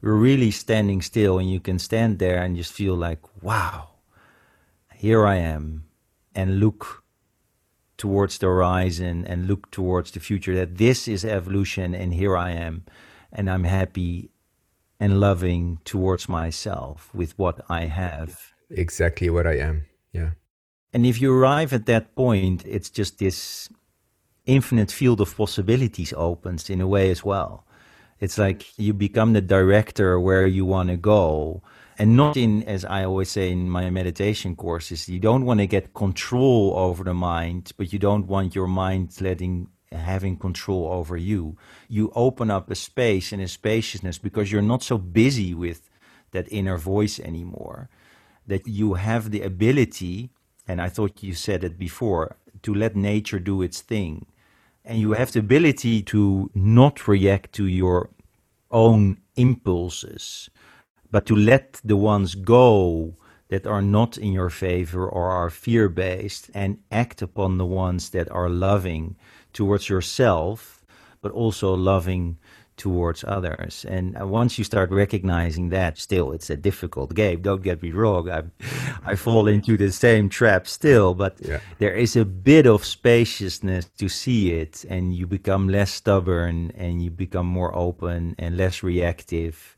You're 0.00 0.14
really 0.14 0.50
standing 0.50 1.02
still 1.02 1.38
and 1.38 1.50
you 1.50 1.60
can 1.60 1.78
stand 1.78 2.18
there 2.18 2.42
and 2.42 2.56
just 2.56 2.72
feel 2.72 2.94
like, 2.94 3.20
wow, 3.42 3.88
here 4.94 5.26
I 5.26 5.36
am, 5.36 5.84
and 6.34 6.60
look 6.60 7.02
towards 7.98 8.38
the 8.38 8.46
horizon 8.46 9.26
and 9.26 9.46
look 9.46 9.70
towards 9.70 10.12
the 10.12 10.20
future 10.20 10.54
that 10.54 10.78
this 10.78 11.06
is 11.06 11.22
evolution 11.22 11.94
and 11.94 12.14
here 12.14 12.34
I 12.34 12.52
am 12.52 12.84
and 13.30 13.50
I'm 13.50 13.64
happy 13.64 14.30
and 14.98 15.20
loving 15.20 15.80
towards 15.84 16.26
myself 16.26 17.10
with 17.12 17.38
what 17.38 17.60
I 17.68 17.86
have 17.86 18.49
exactly 18.70 19.30
what 19.30 19.46
I 19.46 19.58
am. 19.58 19.86
Yeah. 20.12 20.30
And 20.92 21.06
if 21.06 21.20
you 21.20 21.32
arrive 21.32 21.72
at 21.72 21.86
that 21.86 22.14
point, 22.14 22.64
it's 22.66 22.90
just 22.90 23.18
this 23.18 23.68
infinite 24.46 24.90
field 24.90 25.20
of 25.20 25.36
possibilities 25.36 26.12
opens 26.16 26.68
in 26.68 26.80
a 26.80 26.88
way 26.88 27.10
as 27.10 27.24
well. 27.24 27.64
It's 28.18 28.36
like 28.36 28.78
you 28.78 28.92
become 28.92 29.32
the 29.32 29.40
director 29.40 30.20
where 30.20 30.46
you 30.46 30.64
want 30.64 30.90
to 30.90 30.96
go. 30.96 31.62
And 31.98 32.16
not 32.16 32.36
in, 32.36 32.62
as 32.64 32.84
I 32.84 33.04
always 33.04 33.30
say 33.30 33.50
in 33.50 33.68
my 33.68 33.90
meditation 33.90 34.56
courses, 34.56 35.08
you 35.08 35.20
don't 35.20 35.44
want 35.44 35.60
to 35.60 35.66
get 35.66 35.94
control 35.94 36.72
over 36.76 37.04
the 37.04 37.14
mind, 37.14 37.72
but 37.76 37.92
you 37.92 37.98
don't 37.98 38.26
want 38.26 38.54
your 38.54 38.66
mind 38.66 39.20
letting 39.20 39.68
having 39.92 40.36
control 40.36 40.88
over 40.88 41.16
you. 41.16 41.56
You 41.88 42.12
open 42.14 42.50
up 42.50 42.70
a 42.70 42.74
space 42.74 43.32
and 43.32 43.42
a 43.42 43.48
spaciousness 43.48 44.18
because 44.18 44.50
you're 44.50 44.62
not 44.62 44.82
so 44.82 44.98
busy 44.98 45.52
with 45.52 45.90
that 46.30 46.50
inner 46.52 46.78
voice 46.78 47.18
anymore 47.18 47.90
that 48.50 48.66
you 48.66 48.94
have 48.94 49.30
the 49.30 49.42
ability, 49.42 50.30
and 50.66 50.82
I 50.82 50.88
thought 50.88 51.22
you 51.22 51.34
said 51.34 51.62
it 51.62 51.78
before, 51.78 52.36
to 52.64 52.74
let 52.74 52.96
nature 52.96 53.38
do 53.38 53.62
its 53.62 53.80
thing. 53.80 54.26
And 54.84 54.98
you 54.98 55.12
have 55.12 55.30
the 55.32 55.38
ability 55.38 56.02
to 56.12 56.50
not 56.52 57.06
react 57.06 57.52
to 57.54 57.66
your 57.66 58.10
own 58.72 59.18
impulses, 59.36 60.50
but 61.12 61.26
to 61.26 61.36
let 61.36 61.80
the 61.84 61.96
ones 61.96 62.34
go 62.34 63.14
that 63.50 63.68
are 63.68 63.82
not 63.82 64.18
in 64.18 64.32
your 64.32 64.50
favor 64.50 65.08
or 65.08 65.30
are 65.30 65.50
fear 65.50 65.88
based 65.88 66.50
and 66.52 66.78
act 66.90 67.22
upon 67.22 67.56
the 67.56 67.70
ones 67.86 68.10
that 68.10 68.28
are 68.32 68.48
loving 68.48 69.16
towards 69.52 69.88
yourself, 69.88 70.84
but 71.22 71.30
also 71.30 71.72
loving 71.72 72.36
towards 72.80 73.22
others. 73.24 73.84
And 73.86 74.16
uh, 74.18 74.26
once 74.26 74.56
you 74.58 74.64
start 74.64 74.90
recognizing 74.90 75.68
that, 75.68 75.98
still, 75.98 76.32
it's 76.32 76.48
a 76.48 76.56
difficult 76.56 77.14
game. 77.14 77.42
Don't 77.42 77.62
get 77.62 77.82
me 77.82 77.92
wrong. 77.92 78.30
I, 78.30 78.42
I 79.04 79.14
fall 79.16 79.46
into 79.46 79.76
the 79.76 79.92
same 79.92 80.30
trap 80.30 80.66
still, 80.66 81.14
but 81.14 81.36
yeah. 81.40 81.60
there 81.78 81.94
is 81.94 82.16
a 82.16 82.24
bit 82.24 82.66
of 82.66 82.84
spaciousness 82.84 83.84
to 83.98 84.08
see 84.08 84.52
it, 84.52 84.84
and 84.88 85.14
you 85.14 85.26
become 85.26 85.68
less 85.68 85.92
stubborn 85.92 86.72
and 86.74 87.02
you 87.02 87.10
become 87.10 87.46
more 87.46 87.72
open 87.76 88.34
and 88.38 88.56
less 88.56 88.82
reactive 88.82 89.76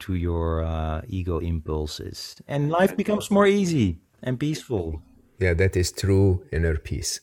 to 0.00 0.14
your 0.14 0.62
uh, 0.62 1.00
ego 1.08 1.38
impulses. 1.38 2.36
And 2.46 2.70
life 2.70 2.94
becomes 2.96 3.30
more 3.30 3.46
easy 3.46 3.98
and 4.22 4.38
peaceful. 4.38 5.00
Yeah, 5.38 5.54
that 5.54 5.74
is 5.76 5.90
true 5.90 6.44
inner 6.52 6.76
peace. 6.76 7.20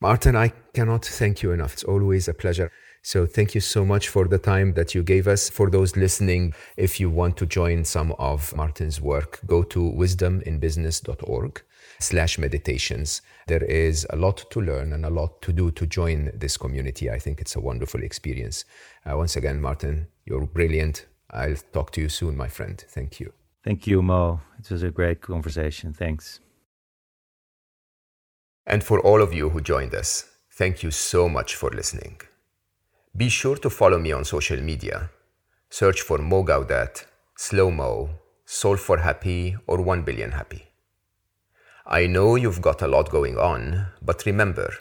Martin, 0.00 0.36
I 0.36 0.52
cannot 0.72 1.04
thank 1.04 1.42
you 1.42 1.50
enough. 1.50 1.72
It's 1.72 1.84
always 1.84 2.28
a 2.28 2.34
pleasure. 2.34 2.70
So 3.02 3.26
thank 3.26 3.54
you 3.54 3.60
so 3.60 3.84
much 3.84 4.08
for 4.08 4.26
the 4.26 4.38
time 4.38 4.74
that 4.74 4.94
you 4.94 5.02
gave 5.02 5.28
us. 5.28 5.48
For 5.48 5.70
those 5.70 5.96
listening, 5.96 6.54
if 6.76 7.00
you 7.00 7.10
want 7.10 7.36
to 7.38 7.46
join 7.46 7.84
some 7.84 8.12
of 8.18 8.54
Martin's 8.54 9.00
work, 9.00 9.40
go 9.46 9.62
to 9.62 9.80
wisdominbusiness.org 9.80 11.62
slash 12.00 12.38
meditations. 12.38 13.22
There 13.46 13.64
is 13.64 14.06
a 14.10 14.16
lot 14.16 14.50
to 14.50 14.60
learn 14.60 14.92
and 14.92 15.04
a 15.04 15.10
lot 15.10 15.42
to 15.42 15.52
do 15.52 15.70
to 15.72 15.86
join 15.86 16.30
this 16.34 16.56
community. 16.56 17.10
I 17.10 17.18
think 17.18 17.40
it's 17.40 17.56
a 17.56 17.60
wonderful 17.60 18.02
experience. 18.02 18.64
Uh, 19.04 19.16
once 19.16 19.36
again, 19.36 19.60
Martin, 19.60 20.08
you're 20.26 20.46
brilliant. 20.46 21.06
I'll 21.30 21.56
talk 21.72 21.92
to 21.92 22.00
you 22.00 22.08
soon, 22.08 22.36
my 22.36 22.48
friend. 22.48 22.82
Thank 22.88 23.20
you. 23.20 23.32
Thank 23.64 23.86
you, 23.86 24.02
Mo. 24.02 24.40
It 24.58 24.70
was 24.70 24.82
a 24.82 24.90
great 24.90 25.20
conversation. 25.20 25.92
Thanks. 25.92 26.40
And 28.66 28.84
for 28.84 29.00
all 29.00 29.22
of 29.22 29.32
you 29.32 29.50
who 29.50 29.60
joined 29.60 29.94
us, 29.94 30.28
thank 30.52 30.82
you 30.82 30.90
so 30.90 31.28
much 31.28 31.54
for 31.54 31.70
listening. 31.70 32.20
Be 33.18 33.28
sure 33.28 33.56
to 33.56 33.68
follow 33.68 33.98
me 33.98 34.12
on 34.12 34.24
social 34.24 34.60
media. 34.60 35.10
Search 35.70 36.02
for 36.02 36.18
Mo 36.18 36.44
Gawdat, 36.44 37.04
Slow 37.36 37.68
Mo, 37.68 38.10
Solve 38.44 38.78
for 38.78 38.98
Happy, 38.98 39.56
or 39.66 39.82
1 39.82 40.02
Billion 40.02 40.30
Happy. 40.30 40.68
I 41.84 42.06
know 42.06 42.36
you've 42.36 42.62
got 42.62 42.80
a 42.80 42.86
lot 42.86 43.10
going 43.10 43.36
on, 43.36 43.88
but 44.00 44.24
remember, 44.24 44.72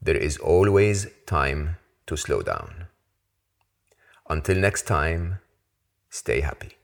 there 0.00 0.16
is 0.16 0.38
always 0.38 1.06
time 1.26 1.76
to 2.06 2.16
slow 2.16 2.40
down. 2.40 2.86
Until 4.30 4.56
next 4.56 4.86
time, 4.86 5.40
stay 6.08 6.40
happy. 6.40 6.78